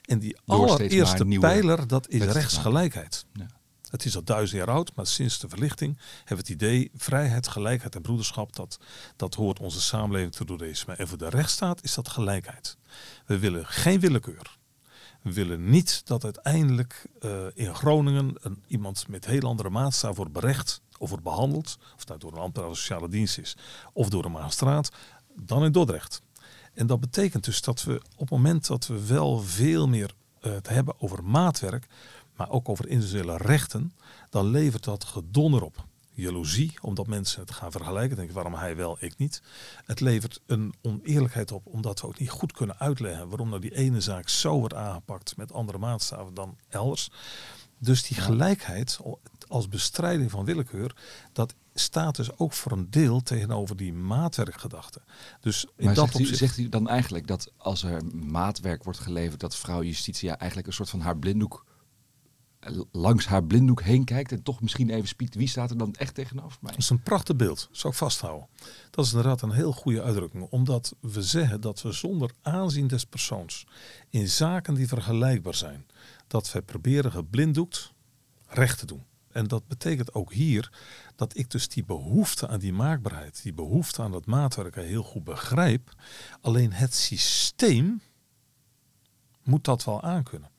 En 0.02 0.20
die 0.20 0.38
allereerste 0.46 1.26
pijler, 1.26 1.88
dat 1.88 2.10
is 2.10 2.22
rechtsgelijkheid. 2.22 3.26
Ja. 3.34 3.46
Het 3.90 4.06
is 4.06 4.16
al 4.16 4.24
duizend 4.24 4.60
jaar 4.60 4.76
oud, 4.76 4.96
maar 4.96 5.08
sinds 5.08 5.40
de 5.40 5.50
verlichting 5.50 5.98
hebben 6.18 6.46
we 6.46 6.54
het 6.54 6.62
idee 6.62 6.92
vrijheid, 6.96 7.48
gelijkheid 7.48 7.96
en 7.96 8.02
broederschap, 8.02 8.56
dat, 8.56 8.80
dat 9.16 9.36
hoort 9.36 9.60
onze 9.60 9.82
samenleving 9.82 10.32
te 10.32 10.46
doordezen. 10.46 10.98
En 10.98 11.08
voor 11.08 11.18
de 11.18 11.30
rechtsstaat 11.30 11.84
is 11.84 11.94
dat 11.94 12.10
gelijkheid. 12.10 12.78
We 13.26 13.40
willen 13.40 13.66
geen 13.66 14.00
willekeur. 14.00 14.60
We 15.22 15.34
willen 15.34 15.70
niet 15.70 16.02
dat 16.06 16.24
uiteindelijk 16.24 17.10
uh, 17.20 17.46
in 17.54 17.76
Groningen 17.76 18.36
een, 18.42 18.64
iemand 18.68 19.08
met 19.08 19.26
heel 19.26 19.42
andere 19.42 19.70
maatstaven 19.70 20.18
wordt 20.18 20.34
berecht 20.34 20.82
of 20.98 21.10
wordt 21.10 21.24
behandeld, 21.24 21.78
of 21.96 22.06
dat 22.06 22.22
door 22.22 22.32
een 22.32 22.40
ambtenarige 22.40 22.80
sociale 22.80 23.10
dienst 23.10 23.38
is 23.38 23.58
of 23.94 24.10
door 24.10 24.26
een 24.26 24.32
magistraat, 24.32 24.92
dan 25.36 25.64
in 25.64 25.72
Dordrecht. 25.72 26.22
En 26.74 26.88
dat 26.88 27.00
betekent 27.00 27.44
dus 27.44 27.62
dat 27.62 27.84
we 27.84 27.96
op 27.96 28.20
het 28.20 28.30
moment 28.30 28.68
dat 28.68 28.88
we 28.88 29.06
wel 29.06 29.40
veel 29.40 29.88
meer 29.88 30.14
uh, 30.42 30.52
het 30.52 30.70
hebben 30.70 31.02
over 31.02 31.24
maatwerk, 31.24 31.88
maar 32.36 32.50
ook 32.50 32.70
over 32.70 32.88
individuele 32.88 33.38
rechten, 33.38 33.94
dan 34.30 34.46
levert 34.46 34.84
dat 34.84 35.04
gedonder 35.04 35.64
op. 35.64 35.86
Jaloezie, 36.22 36.74
omdat 36.82 37.08
mensen 37.08 37.42
het 37.42 37.52
gaan 37.52 37.72
vergelijken, 37.72 38.16
denken 38.18 38.36
waarom 38.36 38.54
hij 38.54 38.76
wel, 38.76 38.98
ik 39.00 39.18
niet. 39.18 39.42
Het 39.86 40.00
levert 40.00 40.42
een 40.46 40.74
oneerlijkheid 40.82 41.52
op, 41.52 41.66
omdat 41.66 42.02
we 42.02 42.08
ook 42.08 42.20
niet 42.20 42.30
goed 42.30 42.52
kunnen 42.52 42.80
uitleggen 42.80 43.30
waarom 43.30 43.50
nou 43.50 43.62
die 43.62 43.76
ene 43.76 44.02
zaak 44.02 44.30
zo 44.30 44.60
wordt 44.60 44.74
aangepakt 44.74 45.38
met 45.38 45.54
andere 45.54 45.78
maatstaven 45.78 46.34
dan 46.34 46.58
elders. 46.70 47.10
Dus 47.78 48.04
die 48.04 48.18
gelijkheid 48.18 49.00
als 49.48 49.68
bestrijding 49.68 50.32
van 50.32 50.46
willekeur, 50.46 50.96
dat 51.34 51.56
staat 51.74 52.16
dus 52.16 52.38
ook 52.38 52.54
voor 52.54 52.72
een 52.72 52.90
deel 52.90 53.22
tegenover 53.22 53.76
die 53.76 53.94
maatwerkgedachte. 53.94 55.02
Dus 55.40 55.66
in 55.78 55.86
maar 55.86 55.94
dat 55.94 56.06
zegt, 56.06 56.16
opzicht... 56.16 56.34
u, 56.34 56.46
zegt 56.46 56.58
u 56.58 56.70
dan 56.70 56.88
eigenlijk 56.88 57.28
dat 57.28 57.52
als 57.58 57.84
er 57.84 58.06
maatwerk 58.16 58.84
wordt 58.84 59.00
geleverd, 59.00 59.40
dat 59.40 59.56
vrouw 59.56 59.84
Justitia 59.84 60.38
eigenlijk 60.38 60.68
een 60.68 60.74
soort 60.74 60.90
van 60.90 61.02
haar 61.02 61.18
blinddoek 61.18 61.66
langs 62.92 63.26
haar 63.26 63.44
blinddoek 63.44 63.82
heen 63.82 64.04
kijkt 64.04 64.32
en 64.32 64.44
toch 64.44 64.62
misschien 64.62 64.90
even 64.90 65.08
spiekt, 65.08 65.36
wie 65.36 65.48
staat 65.48 65.70
er 65.70 65.78
dan 65.78 65.94
echt 65.94 66.16
tegenover 66.16 66.58
mij? 66.62 66.72
Dat 66.72 66.80
is 66.80 66.90
een 66.90 67.04
prachtig 67.04 67.36
beeld, 67.36 67.70
zou 67.72 67.94
ik 67.94 68.00
vasthouden. 68.00 68.48
Dat 68.90 69.06
is 69.06 69.12
inderdaad 69.12 69.42
een 69.42 69.52
heel 69.52 69.72
goede 69.72 70.04
uitdrukking, 70.04 70.48
omdat 70.50 70.96
we 71.00 71.24
zeggen 71.24 71.62
dat 71.62 71.82
we 71.82 71.92
zonder 71.92 72.32
aanzien 72.42 72.88
des 72.88 73.06
persoons 73.06 73.66
in 74.10 74.28
zaken 74.28 74.74
die 74.74 74.88
vergelijkbaar 74.88 75.56
zijn, 75.56 75.86
dat 76.28 76.52
wij 76.52 76.62
proberen 76.62 77.12
geblinddoekt 77.12 77.94
recht 78.48 78.78
te 78.80 78.86
doen. 78.86 79.04
En 79.32 79.48
dat 79.48 79.68
betekent 79.68 80.14
ook 80.14 80.34
hier 80.34 80.72
dat 81.16 81.38
ik 81.38 81.52
dus 81.52 81.68
die 81.68 81.84
behoefte 81.84 82.48
aan 82.48 82.60
die 82.60 82.74
maakbaarheid, 82.74 83.44
die 83.44 83.54
behoefte 83.54 84.02
aan 84.02 84.12
dat 84.12 84.26
maatwerken 84.26 84.86
heel 84.86 85.04
goed 85.04 85.24
begrijp. 85.24 85.96
Alleen 86.42 86.74
het 86.74 86.96
systeem 86.96 88.02
moet 89.44 89.64
dat 89.64 89.84
wel 89.84 90.02
aankunnen. 90.02 90.50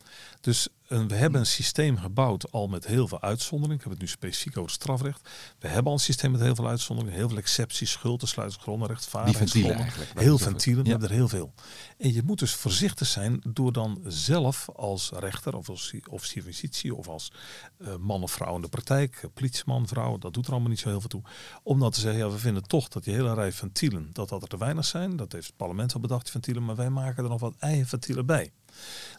Dus 0.40 0.68
we 0.92 1.14
hebben 1.14 1.40
een 1.40 1.46
systeem 1.46 1.98
gebouwd 1.98 2.52
al 2.52 2.68
met 2.68 2.86
heel 2.86 3.08
veel 3.08 3.20
uitzonderingen. 3.20 3.76
Ik 3.76 3.82
heb 3.82 3.92
het 3.92 4.00
nu 4.00 4.08
specifiek 4.08 4.56
over 4.56 4.70
strafrecht. 4.70 5.28
We 5.58 5.68
hebben 5.68 5.86
al 5.86 5.92
een 5.92 5.98
systeem 5.98 6.30
met 6.30 6.40
heel 6.40 6.54
veel 6.54 6.68
uitzonderingen. 6.68 7.18
Heel 7.18 7.28
veel 7.28 7.38
excepties, 7.38 7.90
schuld, 7.90 8.28
sluitsgronden, 8.28 8.88
rechtvaardigheid. 8.88 9.52
Die 9.52 9.62
ventielen 9.62 9.84
eigenlijk. 9.84 10.20
Heel 10.20 10.38
ventielen, 10.38 10.84
we 10.84 10.90
hebben 10.90 11.08
er 11.08 11.14
heel 11.14 11.28
veel. 11.28 11.52
En 11.98 12.12
je 12.12 12.22
moet 12.24 12.38
dus 12.38 12.54
voorzichtig 12.54 13.06
zijn 13.06 13.40
door 13.48 13.72
dan 13.72 14.00
zelf 14.06 14.68
als 14.74 15.10
rechter 15.14 15.54
of 15.56 15.68
als 15.68 15.94
officier 16.08 16.42
van 16.42 16.50
justitie 16.50 16.94
of 16.94 17.08
als 17.08 17.32
uh, 17.78 17.96
man 17.96 18.22
of 18.22 18.32
vrouw 18.32 18.54
in 18.54 18.62
de 18.62 18.68
praktijk, 18.68 19.16
eh, 19.22 19.30
politieman, 19.34 19.88
vrouw, 19.88 20.18
dat 20.18 20.34
doet 20.34 20.46
er 20.46 20.52
allemaal 20.52 20.70
niet 20.70 20.80
zo 20.80 20.88
heel 20.88 21.00
veel 21.00 21.08
toe. 21.08 21.22
Om 21.62 21.78
dan 21.78 21.90
te 21.90 22.00
zeggen, 22.00 22.20
ja, 22.20 22.30
we 22.30 22.38
vinden 22.38 22.62
toch 22.62 22.88
dat 22.88 23.04
die 23.04 23.14
hele 23.14 23.34
rij 23.34 23.52
ventielen, 23.52 24.10
dat 24.12 24.28
dat 24.28 24.42
er 24.42 24.48
te 24.48 24.58
weinig 24.58 24.84
zijn. 24.84 25.16
Dat 25.16 25.32
heeft 25.32 25.46
het 25.46 25.56
parlement 25.56 25.94
al 25.94 26.00
bedacht, 26.00 26.22
die 26.22 26.32
ventielen, 26.32 26.64
maar 26.64 26.76
wij 26.76 26.90
maken 26.90 27.24
er 27.24 27.30
nog 27.30 27.40
wat 27.40 27.54
eigen 27.58 27.86
ventielen 27.86 28.26
bij. 28.26 28.52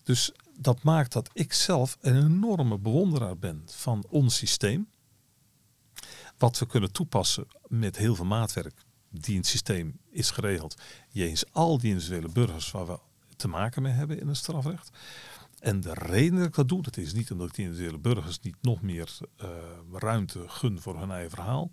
Dus 0.03 0.31
dat 0.57 0.83
maakt 0.83 1.11
dat 1.11 1.29
ik 1.33 1.53
zelf 1.63 1.97
een 2.01 2.15
enorme 2.15 2.77
bewonderaar 2.77 3.37
ben 3.37 3.63
van 3.65 4.05
ons 4.09 4.35
systeem. 4.35 4.89
Wat 6.37 6.59
we 6.59 6.65
kunnen 6.65 6.91
toepassen 6.91 7.47
met 7.67 7.97
heel 7.97 8.15
veel 8.15 8.25
maatwerk 8.25 8.83
die 9.09 9.33
in 9.33 9.39
het 9.39 9.47
systeem 9.47 9.99
is 10.09 10.31
geregeld. 10.31 10.81
Jegens 11.09 11.51
al 11.51 11.77
die 11.77 11.91
individuele 11.91 12.29
burgers 12.29 12.71
waar 12.71 12.85
we 12.85 12.99
te 13.35 13.47
maken 13.47 13.81
mee 13.81 13.93
hebben 13.93 14.19
in 14.19 14.27
het 14.27 14.37
strafrecht. 14.37 14.91
En 15.59 15.81
de 15.81 15.93
reden 15.93 16.37
dat 16.37 16.47
ik 16.47 16.55
dat 16.55 16.67
doe, 16.67 16.81
dat 16.81 16.97
is 16.97 17.13
niet 17.13 17.31
omdat 17.31 17.47
ik 17.47 17.55
die 17.55 17.65
individuele 17.65 17.99
burgers 17.99 18.39
niet 18.39 18.55
nog 18.61 18.81
meer 18.81 19.17
uh, 19.41 19.49
ruimte 19.91 20.43
gun 20.47 20.81
voor 20.81 20.99
hun 20.99 21.11
eigen 21.11 21.29
verhaal. 21.29 21.71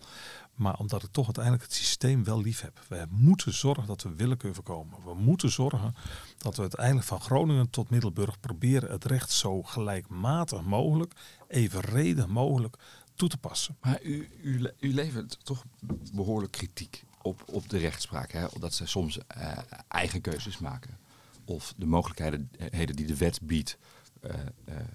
Maar 0.55 0.79
omdat 0.79 1.03
ik 1.03 1.11
toch 1.11 1.25
uiteindelijk 1.25 1.65
het 1.65 1.75
systeem 1.75 2.25
wel 2.25 2.41
lief 2.41 2.61
heb. 2.61 2.81
We 2.89 3.07
moeten 3.09 3.55
zorgen 3.55 3.87
dat 3.87 4.03
we 4.03 4.15
willekeur 4.15 4.55
voorkomen. 4.55 4.99
We 5.05 5.15
moeten 5.15 5.51
zorgen 5.51 5.95
dat 6.39 6.57
we 6.57 6.61
uiteindelijk 6.61 7.07
van 7.07 7.21
Groningen 7.21 7.71
tot 7.71 7.91
Middelburg 7.91 8.41
proberen 8.41 8.91
het 8.91 9.05
recht 9.05 9.31
zo 9.31 9.63
gelijkmatig 9.63 10.63
mogelijk, 10.63 11.15
evenredig 11.49 12.27
mogelijk 12.27 12.77
toe 13.15 13.29
te 13.29 13.39
passen. 13.39 13.77
Maar 13.81 14.03
u, 14.03 14.29
u, 14.43 14.71
u 14.79 14.95
levert 14.95 15.45
toch 15.45 15.65
behoorlijk 16.13 16.53
kritiek 16.53 17.05
op, 17.23 17.43
op 17.47 17.69
de 17.69 17.79
rechtspraak. 17.79 18.33
Hè? 18.33 18.47
Omdat 18.47 18.75
ze 18.75 18.87
soms 18.87 19.19
uh, 19.37 19.59
eigen 19.89 20.21
keuzes 20.21 20.59
maken. 20.59 20.99
Of 21.45 21.75
de 21.77 21.87
mogelijkheden 21.87 22.51
die 22.97 23.07
de 23.07 23.17
wet 23.17 23.41
biedt 23.43 23.79
uh, 24.23 24.35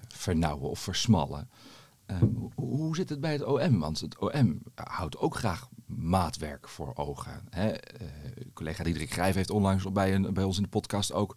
vernauwen 0.08 0.70
of 0.70 0.80
versmallen. 0.80 1.48
Ehm, 2.06 2.26
hoe 2.54 2.96
zit 2.96 3.08
het 3.08 3.20
bij 3.20 3.32
het 3.32 3.44
OM? 3.44 3.78
Want 3.78 4.00
het 4.00 4.18
OM 4.18 4.62
houdt 4.74 5.18
ook 5.18 5.36
graag 5.36 5.68
maatwerk 5.86 6.68
voor 6.68 6.92
ogen. 6.94 7.42
Hè? 7.50 7.68
Uh, 7.70 8.08
collega 8.54 8.84
Diederik 8.84 9.12
Grijf 9.12 9.34
heeft 9.34 9.50
onlangs 9.50 9.92
bij, 9.92 10.14
een, 10.14 10.34
bij 10.34 10.44
ons 10.44 10.56
in 10.56 10.62
de 10.62 10.68
podcast 10.68 11.12
ook 11.12 11.36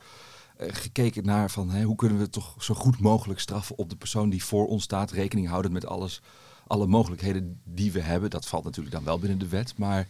uh, 0.60 0.67
gekeken 0.71 1.25
naar 1.25 1.51
van 1.51 1.82
hoe 1.82 1.95
kunnen 1.95 2.17
we 2.17 2.29
toch 2.29 2.63
zo 2.63 2.73
goed 2.73 2.99
mogelijk 2.99 3.39
straffen 3.39 3.77
op 3.77 3.89
de 3.89 3.95
persoon 3.95 4.29
die 4.29 4.43
voor 4.43 4.67
ons 4.67 4.84
staat, 4.84 5.12
rekening 5.12 5.47
houden 5.47 5.71
met 5.71 5.86
alles, 5.86 6.21
alle 6.67 6.88
mogelijkheden 6.88 7.62
die 7.63 7.91
we 7.91 8.01
hebben. 8.01 8.29
Dat 8.29 8.47
valt 8.47 8.63
natuurlijk 8.63 8.95
dan 8.95 9.03
wel 9.03 9.19
binnen 9.19 9.39
de 9.39 9.47
wet, 9.47 9.77
maar 9.77 10.08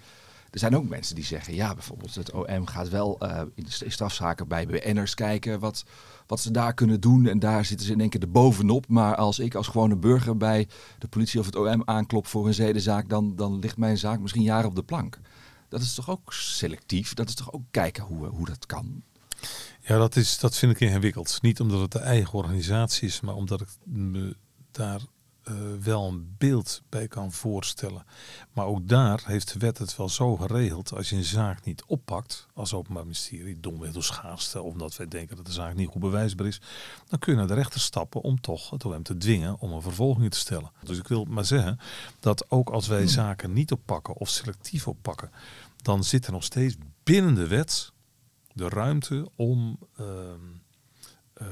er 0.52 0.60
zijn 0.60 0.76
ook 0.76 0.90
mensen 0.90 1.16
die 1.16 1.24
zeggen, 1.24 1.56
ja, 1.56 1.74
bijvoorbeeld 1.74 2.16
het 2.16 2.32
OM 2.32 2.66
gaat 2.66 2.90
wel 2.90 3.18
uh, 3.24 3.42
in 3.56 3.64
de 3.64 3.90
strafzaken 3.90 4.48
bij 4.48 4.66
BN'ers 4.66 5.14
kijken 5.14 5.60
wat, 5.60 5.84
wat 6.28 6.40
ze 6.40 6.52
daar 6.52 6.74
kunnen 6.74 7.02
doen. 7.02 7.28
En 7.28 7.40
daar 7.40 7.66
zitten 7.66 7.86
ze 7.86 7.94
in 7.94 8.00
één 8.00 8.10
keer 8.10 8.22
er 8.22 8.32
bovenop. 8.32 8.88
Maar 8.88 9.16
als 9.16 9.40
ik 9.40 9.56
als 9.56 9.68
gewone 9.68 9.96
burger 9.96 10.38
bij 10.38 10.68
de 11.00 11.08
politie 11.08 11.40
of 11.40 11.46
het 11.46 11.56
OM 11.56 11.82
aanklop 11.86 12.28
voor 12.28 12.48
een 12.48 12.54
zedenzaak, 12.54 13.10
dan, 13.10 13.36
dan 13.36 13.60
ligt 13.60 13.78
mijn 13.78 13.98
zaak 13.98 14.20
misschien 14.20 14.44
jaren 14.44 14.70
op 14.70 14.76
de 14.76 14.84
plank. 14.84 15.20
Dat 15.70 15.82
is 15.82 15.94
toch 15.94 16.10
ook 16.10 16.34
selectief? 16.34 17.14
Dat 17.14 17.28
is 17.28 17.36
toch 17.36 17.54
ook 17.54 17.64
kijken 17.72 18.04
hoe, 18.04 18.28
hoe 18.28 18.46
dat 18.46 18.66
kan? 18.66 19.04
Ja, 19.80 19.98
dat, 19.98 20.16
is, 20.16 20.40
dat 20.40 20.58
vind 20.58 20.72
ik 20.72 20.80
ingewikkeld. 20.80 21.38
Niet 21.42 21.60
omdat 21.60 21.82
het 21.82 21.92
de 21.92 22.00
eigen 22.00 22.34
organisatie 22.34 23.08
is, 23.08 23.22
maar 23.22 23.36
omdat 23.36 23.62
ik 23.62 23.68
me 23.84 24.36
daar 24.72 25.02
uh, 25.47 25.56
wel 25.84 26.08
een 26.08 26.36
beeld 26.38 26.82
bij 26.89 27.08
kan 27.08 27.32
voorstellen. 27.32 28.06
Maar 28.54 28.65
ook 28.65 28.88
daar 28.88 29.21
heeft 29.25 29.54
de 29.54 29.60
wet 29.60 29.78
het 29.78 29.95
wel 29.95 30.10
zo 30.10 30.36
geregeld. 30.36 30.93
Als 30.93 31.10
je 31.10 31.15
een 31.15 31.23
zaak 31.23 31.65
niet 31.65 31.84
oppakt 31.88 32.47
als 32.54 32.73
openbaar 32.73 33.04
ministerie, 33.04 33.60
domweg 33.60 33.91
door 33.91 34.04
schaarste, 34.04 34.62
omdat 34.62 34.95
wij 34.95 35.08
denken 35.08 35.36
dat 35.36 35.45
de 35.45 35.52
zaak 35.52 35.75
niet 35.75 35.88
goed 35.88 36.02
bewijsbaar 36.02 36.47
is, 36.47 36.62
dan 37.08 37.19
kun 37.19 37.32
je 37.32 37.39
naar 37.39 37.47
de 37.47 37.54
rechter 37.54 37.80
stappen 37.80 38.21
om 38.21 38.41
toch 38.41 38.69
het 38.69 38.86
OM 38.86 39.04
te 39.04 39.17
dwingen 39.17 39.60
om 39.60 39.71
een 39.71 39.82
vervolging 39.82 40.32
te 40.32 40.38
stellen. 40.38 40.71
Dus 40.84 40.97
ik 40.97 41.08
wil 41.08 41.25
maar 41.25 41.45
zeggen 41.45 41.80
dat 42.19 42.52
ook 42.52 42.69
als 42.69 42.88
wij 42.88 43.08
zaken 43.08 43.54
niet 43.54 43.71
oppakken 43.71 44.15
of 44.15 44.30
selectief 44.30 44.88
oppakken, 44.88 45.32
dan 45.82 46.04
zit 46.04 46.25
er 46.25 46.32
nog 46.32 46.43
steeds 46.43 46.75
binnen 47.04 47.36
de 47.36 47.47
wet 47.47 47.91
de 48.54 48.69
ruimte 48.69 49.30
om. 49.36 49.80
Uh, 49.99 50.06
uh, 51.41 51.47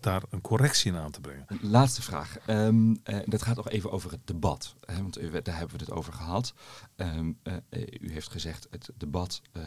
daar 0.00 0.22
een 0.30 0.40
correctie 0.40 0.92
in 0.92 0.98
aan 0.98 1.10
te 1.10 1.20
brengen. 1.20 1.46
Laatste 1.60 2.02
vraag. 2.02 2.36
Um, 2.46 2.90
uh, 2.90 3.18
dat 3.24 3.42
gaat 3.42 3.56
nog 3.56 3.68
even 3.68 3.90
over 3.90 4.10
het 4.10 4.26
debat. 4.26 4.74
Hè, 4.84 5.02
want 5.02 5.44
daar 5.44 5.56
hebben 5.56 5.78
we 5.78 5.84
het 5.84 5.92
over 5.92 6.12
gehad. 6.12 6.54
Um, 6.96 7.38
uh, 7.42 7.54
u 8.00 8.12
heeft 8.12 8.30
gezegd, 8.30 8.66
het 8.70 8.90
debat 8.96 9.42
uh, 9.52 9.62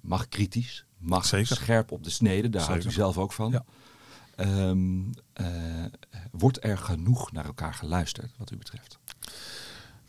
mag 0.00 0.28
kritisch, 0.28 0.84
mag 0.98 1.26
Zeker. 1.26 1.56
scherp 1.56 1.92
op 1.92 2.04
de 2.04 2.10
snede. 2.10 2.48
Daar 2.48 2.62
houdt 2.62 2.84
u 2.84 2.90
zelf 2.90 3.18
ook 3.18 3.32
van. 3.32 3.50
Ja. 3.50 3.64
Um, 4.68 5.10
wordt 6.30 6.64
er 6.64 6.78
genoeg 6.78 7.32
naar 7.32 7.44
elkaar 7.44 7.74
geluisterd, 7.74 8.34
wat 8.38 8.50
u 8.50 8.56
betreft? 8.56 8.98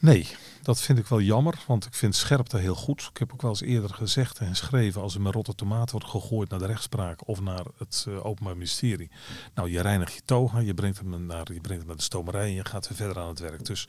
Nee, 0.03 0.27
dat 0.61 0.81
vind 0.81 0.99
ik 0.99 1.07
wel 1.07 1.21
jammer, 1.21 1.63
want 1.67 1.85
ik 1.85 1.93
vind 1.93 2.15
scherpte 2.15 2.57
heel 2.57 2.75
goed. 2.75 3.09
Ik 3.13 3.17
heb 3.17 3.33
ook 3.33 3.41
wel 3.41 3.51
eens 3.51 3.61
eerder 3.61 3.89
gezegd 3.89 4.39
en 4.39 4.47
geschreven, 4.47 5.01
als 5.01 5.15
er 5.15 5.21
met 5.21 5.33
rotte 5.33 5.55
tomaat 5.55 5.91
wordt 5.91 6.07
gegooid 6.07 6.49
naar 6.49 6.59
de 6.59 6.65
rechtspraak 6.65 7.27
of 7.27 7.41
naar 7.41 7.65
het 7.77 8.05
uh, 8.09 8.25
Openbaar 8.25 8.53
Ministerie. 8.53 9.09
Nou, 9.53 9.69
je 9.69 9.81
reinigt 9.81 10.13
je 10.13 10.21
toga, 10.25 10.59
je 10.59 10.73
brengt 10.73 10.97
hem 10.97 11.25
naar, 11.25 11.53
je 11.53 11.61
brengt 11.61 11.77
hem 11.77 11.87
naar 11.87 11.95
de 11.95 12.01
stomerij 12.01 12.45
en 12.45 12.53
je 12.53 12.65
gaat 12.65 12.87
weer 12.87 12.97
verder 12.97 13.23
aan 13.23 13.27
het 13.29 13.39
werk. 13.39 13.65
Dus 13.65 13.87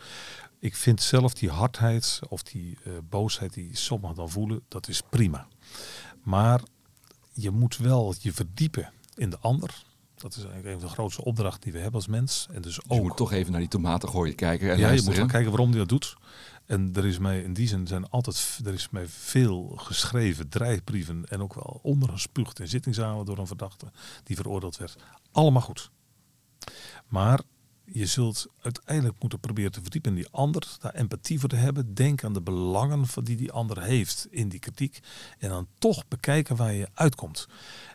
ik 0.58 0.76
vind 0.76 1.02
zelf 1.02 1.34
die 1.34 1.50
hardheid 1.50 2.20
of 2.28 2.42
die 2.42 2.78
uh, 2.86 2.92
boosheid 3.08 3.52
die 3.52 3.76
sommigen 3.76 4.16
dan 4.16 4.30
voelen, 4.30 4.64
dat 4.68 4.88
is 4.88 5.02
prima. 5.10 5.48
Maar 6.22 6.60
je 7.32 7.50
moet 7.50 7.76
wel 7.76 8.14
je 8.20 8.32
verdiepen 8.32 8.92
in 9.14 9.30
de 9.30 9.38
ander. 9.38 9.84
Dat 10.16 10.30
is 10.30 10.44
eigenlijk 10.44 10.66
een 10.74 10.80
van 10.80 10.88
de 10.88 10.94
grootste 10.94 11.24
opdrachten 11.24 11.60
die 11.60 11.72
we 11.72 11.78
hebben 11.78 12.00
als 12.00 12.06
mens. 12.06 12.46
En 12.52 12.62
dus, 12.62 12.84
ook... 12.88 12.92
je 12.92 13.02
moet 13.02 13.16
toch 13.16 13.32
even 13.32 13.50
naar 13.52 13.60
die 13.60 13.70
tomaten 13.70 14.08
gooien 14.08 14.34
kijken. 14.34 14.70
En 14.70 14.78
ja, 14.78 14.90
je 14.90 15.02
moet 15.02 15.16
wel 15.16 15.26
kijken 15.26 15.50
waarom 15.50 15.70
die 15.70 15.78
dat 15.78 15.88
doet. 15.88 16.16
En 16.66 16.90
er 16.94 17.06
is 17.06 17.18
mij 17.18 17.42
in 17.42 17.52
die 17.52 17.68
zin 17.68 17.86
zijn 17.86 18.10
altijd 18.10 18.60
er 18.64 18.74
is 18.74 18.90
mij 18.90 19.06
veel 19.08 19.72
geschreven 19.76 20.48
dreigbrieven 20.48 21.24
en 21.28 21.42
ook 21.42 21.54
wel 21.54 21.80
ondergespuugd 21.82 22.60
in 22.60 22.68
zittingzalen 22.68 23.26
door 23.26 23.38
een 23.38 23.46
verdachte 23.46 23.86
die 24.22 24.36
veroordeeld 24.36 24.76
werd. 24.76 24.96
Allemaal 25.32 25.62
goed. 25.62 25.90
Maar 27.08 27.40
je 27.84 28.06
zult 28.06 28.46
uiteindelijk 28.60 29.20
moeten 29.20 29.40
proberen 29.40 29.72
te 29.72 29.80
verdiepen 29.82 30.10
in 30.10 30.16
die 30.16 30.28
ander, 30.30 30.76
daar 30.80 30.94
empathie 30.94 31.40
voor 31.40 31.48
te 31.48 31.56
hebben. 31.56 31.94
Denk 31.94 32.24
aan 32.24 32.32
de 32.32 32.42
belangen 32.42 33.06
van 33.06 33.24
die 33.24 33.36
die 33.36 33.52
ander 33.52 33.82
heeft 33.82 34.26
in 34.30 34.48
die 34.48 34.58
kritiek. 34.58 35.00
En 35.38 35.48
dan 35.48 35.68
toch 35.78 36.08
bekijken 36.08 36.56
waar 36.56 36.72
je 36.72 36.88
uitkomt. 36.94 37.48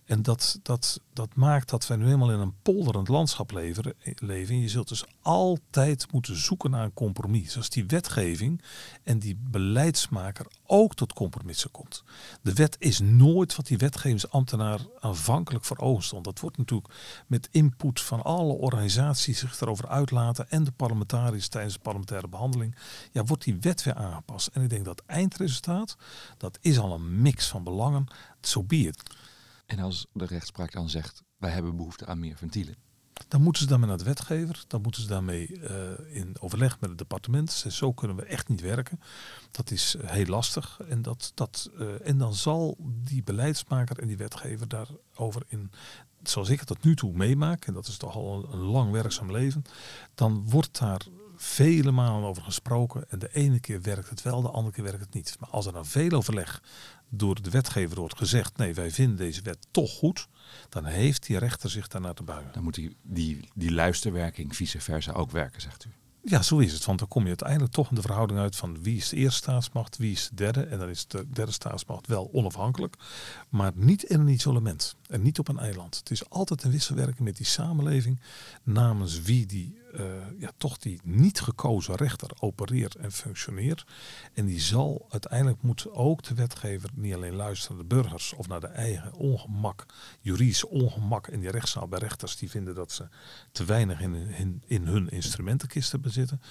En 0.10 0.22
dat, 0.22 0.60
dat, 0.64 1.02
dat 1.14 1.36
maakt 1.36 1.70
dat 1.70 1.88
wij 1.88 1.98
nu 1.98 2.04
helemaal 2.04 2.32
in 2.32 2.40
een 2.40 2.62
polderend 2.62 3.08
landschap 3.08 3.52
leven, 3.52 3.96
leven. 4.16 4.60
je 4.60 4.70
zult 4.70 4.88
dus 4.88 5.04
altijd 5.22 6.12
moeten 6.12 6.36
zoeken 6.36 6.72
naar 6.72 6.84
een 6.84 6.94
compromis. 6.94 7.52
Zoals 7.52 7.70
die 7.70 7.86
wetgeving 7.86 8.62
en 9.04 9.20
die 9.20 9.38
beleidsmaker 9.42 10.46
ook 10.66 10.96
tot 10.96 11.14
compromissen 11.14 11.72
komt. 11.72 12.04
De 12.42 12.54
wet 12.54 12.76
is 12.80 13.00
nooit 13.00 13.56
wat 13.56 13.68
die 13.68 13.78
wetgevingsambtenaar 13.78 14.80
aanvankelijk 15.00 15.66
voor 15.66 15.78
ogen 15.78 16.04
stond. 16.04 16.24
Dat 16.24 16.40
wordt 16.40 16.58
natuurlijk 16.58 16.94
met 17.28 17.48
input 17.52 18.02
van 18.02 18.24
alle 18.24 18.54
organisaties 18.54 19.40
zich 19.40 19.62
erover 19.62 19.88
uitlaten 19.88 20.50
en 20.50 20.64
de 20.64 20.72
parlementariërs 20.72 21.48
tijdens 21.48 21.74
de 21.74 21.80
parlementaire 21.80 22.28
behandeling. 22.28 22.76
Ja, 23.12 23.24
wordt 23.24 23.44
die 23.44 23.58
wet 23.60 23.84
weer 23.84 23.96
aangepast. 23.96 24.48
En 24.48 24.62
ik 24.62 24.70
denk 24.70 24.86
dat 24.86 25.04
eindresultaat, 25.06 25.96
dat 26.38 26.58
is 26.62 26.80
al 26.80 26.94
een 26.94 27.22
mix 27.22 27.48
van 27.48 27.64
belangen. 27.64 28.08
Zo 28.42 28.60
so 28.60 28.64
be 28.64 28.78
it. 28.78 29.04
En 29.70 29.80
als 29.80 30.08
de 30.14 30.26
rechtspraak 30.26 30.72
dan 30.72 30.90
zegt, 30.90 31.24
wij 31.38 31.52
hebben 31.52 31.76
behoefte 31.76 32.06
aan 32.06 32.20
meer 32.20 32.38
ventielen. 32.38 32.76
Dan 33.28 33.42
moeten 33.42 33.62
ze 33.62 33.68
daarmee 33.68 33.88
naar 33.88 33.98
de 33.98 34.04
wetgever. 34.04 34.64
Dan 34.68 34.82
moeten 34.82 35.02
ze 35.02 35.08
daarmee 35.08 35.50
uh, 35.50 36.16
in 36.16 36.36
overleg 36.40 36.80
met 36.80 36.90
het 36.90 36.98
departement. 36.98 37.52
Zo 37.52 37.94
kunnen 37.94 38.18
we 38.18 38.24
echt 38.24 38.48
niet 38.48 38.62
werken. 38.62 39.00
Dat 39.52 39.72
is 39.72 39.96
eh, 39.96 40.10
heel 40.10 40.26
lastig. 40.26 40.80
En, 40.90 41.02
dat, 41.02 41.32
dat, 41.34 41.70
uh, 41.80 42.08
en 42.08 42.18
dan 42.18 42.34
zal 42.34 42.78
die 42.80 43.24
beleidsmaker 43.24 44.00
en 44.00 44.08
die 44.08 44.18
wetgever 44.18 44.68
daarover 44.68 45.44
in 45.48 45.72
zoals 46.24 46.50
ik 46.50 46.60
het 46.60 46.68
tot 46.68 46.84
nu 46.84 46.96
toe 46.96 47.14
meemaak, 47.14 47.66
en 47.66 47.74
dat 47.74 47.88
is 47.88 47.98
toch 47.98 48.16
al 48.16 48.50
een 48.52 48.60
lang 48.60 48.92
werkzaam 48.92 49.32
leven, 49.32 49.64
dan 50.16 50.50
wordt 50.50 50.80
daar 50.80 51.06
vele 51.42 51.92
malen 51.92 52.30
over 52.30 52.44
gesproken. 52.44 53.10
En 53.10 53.20
de 53.20 53.34
ene 53.34 53.60
keer 53.60 53.82
werkt 53.82 54.10
het 54.10 54.22
wel, 54.22 54.42
de 54.42 54.50
andere 54.50 54.76
keer 54.76 54.84
werkt 54.84 55.00
het 55.00 55.14
niet. 55.14 55.36
Maar 55.40 55.50
als 55.50 55.66
er 55.66 55.74
dan 55.74 55.86
veel 55.86 56.12
overleg 56.12 56.62
door 57.10 57.42
de 57.42 57.50
wetgever 57.50 58.00
wordt 58.00 58.18
gezegd: 58.18 58.58
nee, 58.58 58.74
wij 58.74 58.92
vinden 58.92 59.18
deze 59.18 59.42
wet 59.42 59.68
toch 59.72 59.92
goed, 59.92 60.28
dan 60.70 60.86
heeft 60.86 61.26
die 61.26 61.38
rechter 61.38 61.70
zich 61.70 61.88
daarnaar 61.88 62.14
te 62.14 62.24
buigen. 62.24 62.54
Dan 62.54 62.64
moet 62.64 62.76
die, 62.76 62.96
die, 63.02 63.50
die 63.54 63.72
luisterwerking 63.72 64.56
vice 64.56 64.82
versa 64.82 65.12
ook 65.12 65.32
werken, 65.32 65.62
zegt 65.62 65.86
u. 65.86 65.90
Ja, 66.22 66.42
zo 66.42 66.58
is 66.58 66.74
het. 66.74 66.86
Want 66.86 67.00
dan 67.00 67.08
kom 67.08 67.22
je 67.22 67.28
uiteindelijk 67.28 67.72
toch 67.72 67.90
in 67.90 67.96
de 67.96 68.02
verhouding 68.02 68.40
uit 68.40 68.56
van 68.56 68.84
wie 68.84 68.98
is 68.98 69.10
de 69.10 69.16
eerste 69.16 69.38
staatsmacht, 69.38 69.98
wie 69.98 70.12
is 70.12 70.30
de 70.30 70.36
derde. 70.36 70.64
En 70.64 70.80
dan 70.80 70.90
is 70.90 71.08
de 71.08 71.30
derde 71.30 71.52
staatsmacht 71.52 72.08
wel 72.08 72.30
onafhankelijk, 72.32 72.96
maar 73.50 73.72
niet 73.76 74.04
in 74.04 74.20
een 74.20 74.28
isolement 74.28 74.96
en 75.08 75.22
niet 75.22 75.40
op 75.40 75.48
een 75.48 75.60
eiland. 75.60 75.98
Het 75.98 76.12
is 76.12 76.30
altijd 76.30 76.64
een 76.64 76.72
wisselwerking 76.72 77.20
met 77.20 77.38
die 77.38 77.46
samenleving 77.46 78.20
namens 78.64 79.22
wie 79.22 79.46
die, 79.46 79.82
uh, 79.94 80.02
ja, 80.40 80.52
toch 80.58 80.78
die 80.78 81.00
niet 81.04 81.42
gekozen 81.42 81.96
rechter 81.96 82.30
opereert 82.40 82.96
en 82.96 83.12
functioneert. 83.12 83.86
En 84.34 84.46
die 84.46 84.60
zal 84.60 85.06
uiteindelijk 85.10 85.62
moet 85.62 85.92
ook 85.92 86.24
de 86.24 86.34
wetgever 86.34 86.90
niet 86.94 87.14
alleen 87.14 87.36
luisteren 87.36 87.78
naar 87.78 87.88
de 87.88 87.96
burgers 87.96 88.34
of 88.34 88.48
naar 88.48 88.60
de 88.60 88.68
eigen 88.68 89.14
ongemak, 89.14 89.86
juridisch 90.22 90.66
ongemak 90.66 91.28
in 91.28 91.40
die 91.40 91.52
rechtszaal 91.52 91.88
bij 91.88 92.00
rechters 92.00 92.38
die 92.38 92.50
vinden 92.50 92.76
dat 92.76 92.92
ze 92.92 93.08
te 93.52 93.66
weinig 93.66 94.02
in, 94.02 94.62
in, 94.66 94.88
hun 94.88 95.10
instrumentenkist 95.10 95.92
hebben 95.92 96.12
zitten. 96.12 96.42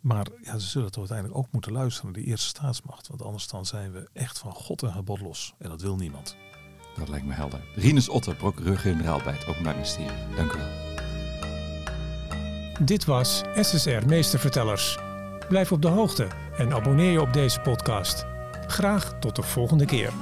Maar 0.00 0.26
ja, 0.42 0.58
ze 0.58 0.66
zullen 0.66 0.90
toch 0.90 0.98
uiteindelijk 0.98 1.38
ook 1.38 1.52
moeten 1.52 1.72
luisteren 1.72 2.12
naar 2.12 2.22
de 2.22 2.28
eerste 2.28 2.46
staatsmacht. 2.46 3.08
Want 3.08 3.22
anders 3.22 3.48
dan 3.48 3.66
zijn 3.66 3.92
we 3.92 4.08
echt 4.12 4.38
van 4.38 4.52
God 4.52 4.82
en 4.82 4.92
gebod 4.92 5.20
los. 5.20 5.54
En 5.58 5.68
dat 5.68 5.80
wil 5.80 5.96
niemand. 5.96 6.36
Dat 6.96 7.08
lijkt 7.08 7.26
me 7.26 7.32
helder. 7.32 7.60
Rinus 7.74 8.08
Otter, 8.08 8.36
procureur-generaal 8.36 9.22
bij 9.22 9.32
het 9.32 9.46
Openbaar 9.46 9.74
Ministerie. 9.74 10.36
Dank 10.36 10.52
u 10.52 10.58
wel. 10.58 10.85
Dit 12.80 13.04
was 13.04 13.42
SSR 13.60 14.06
Meestervertellers. 14.06 14.98
Blijf 15.48 15.72
op 15.72 15.82
de 15.82 15.88
hoogte 15.88 16.26
en 16.56 16.72
abonneer 16.72 17.12
je 17.12 17.20
op 17.20 17.32
deze 17.32 17.60
podcast. 17.60 18.26
Graag 18.66 19.18
tot 19.20 19.36
de 19.36 19.42
volgende 19.42 19.84
keer. 19.84 20.12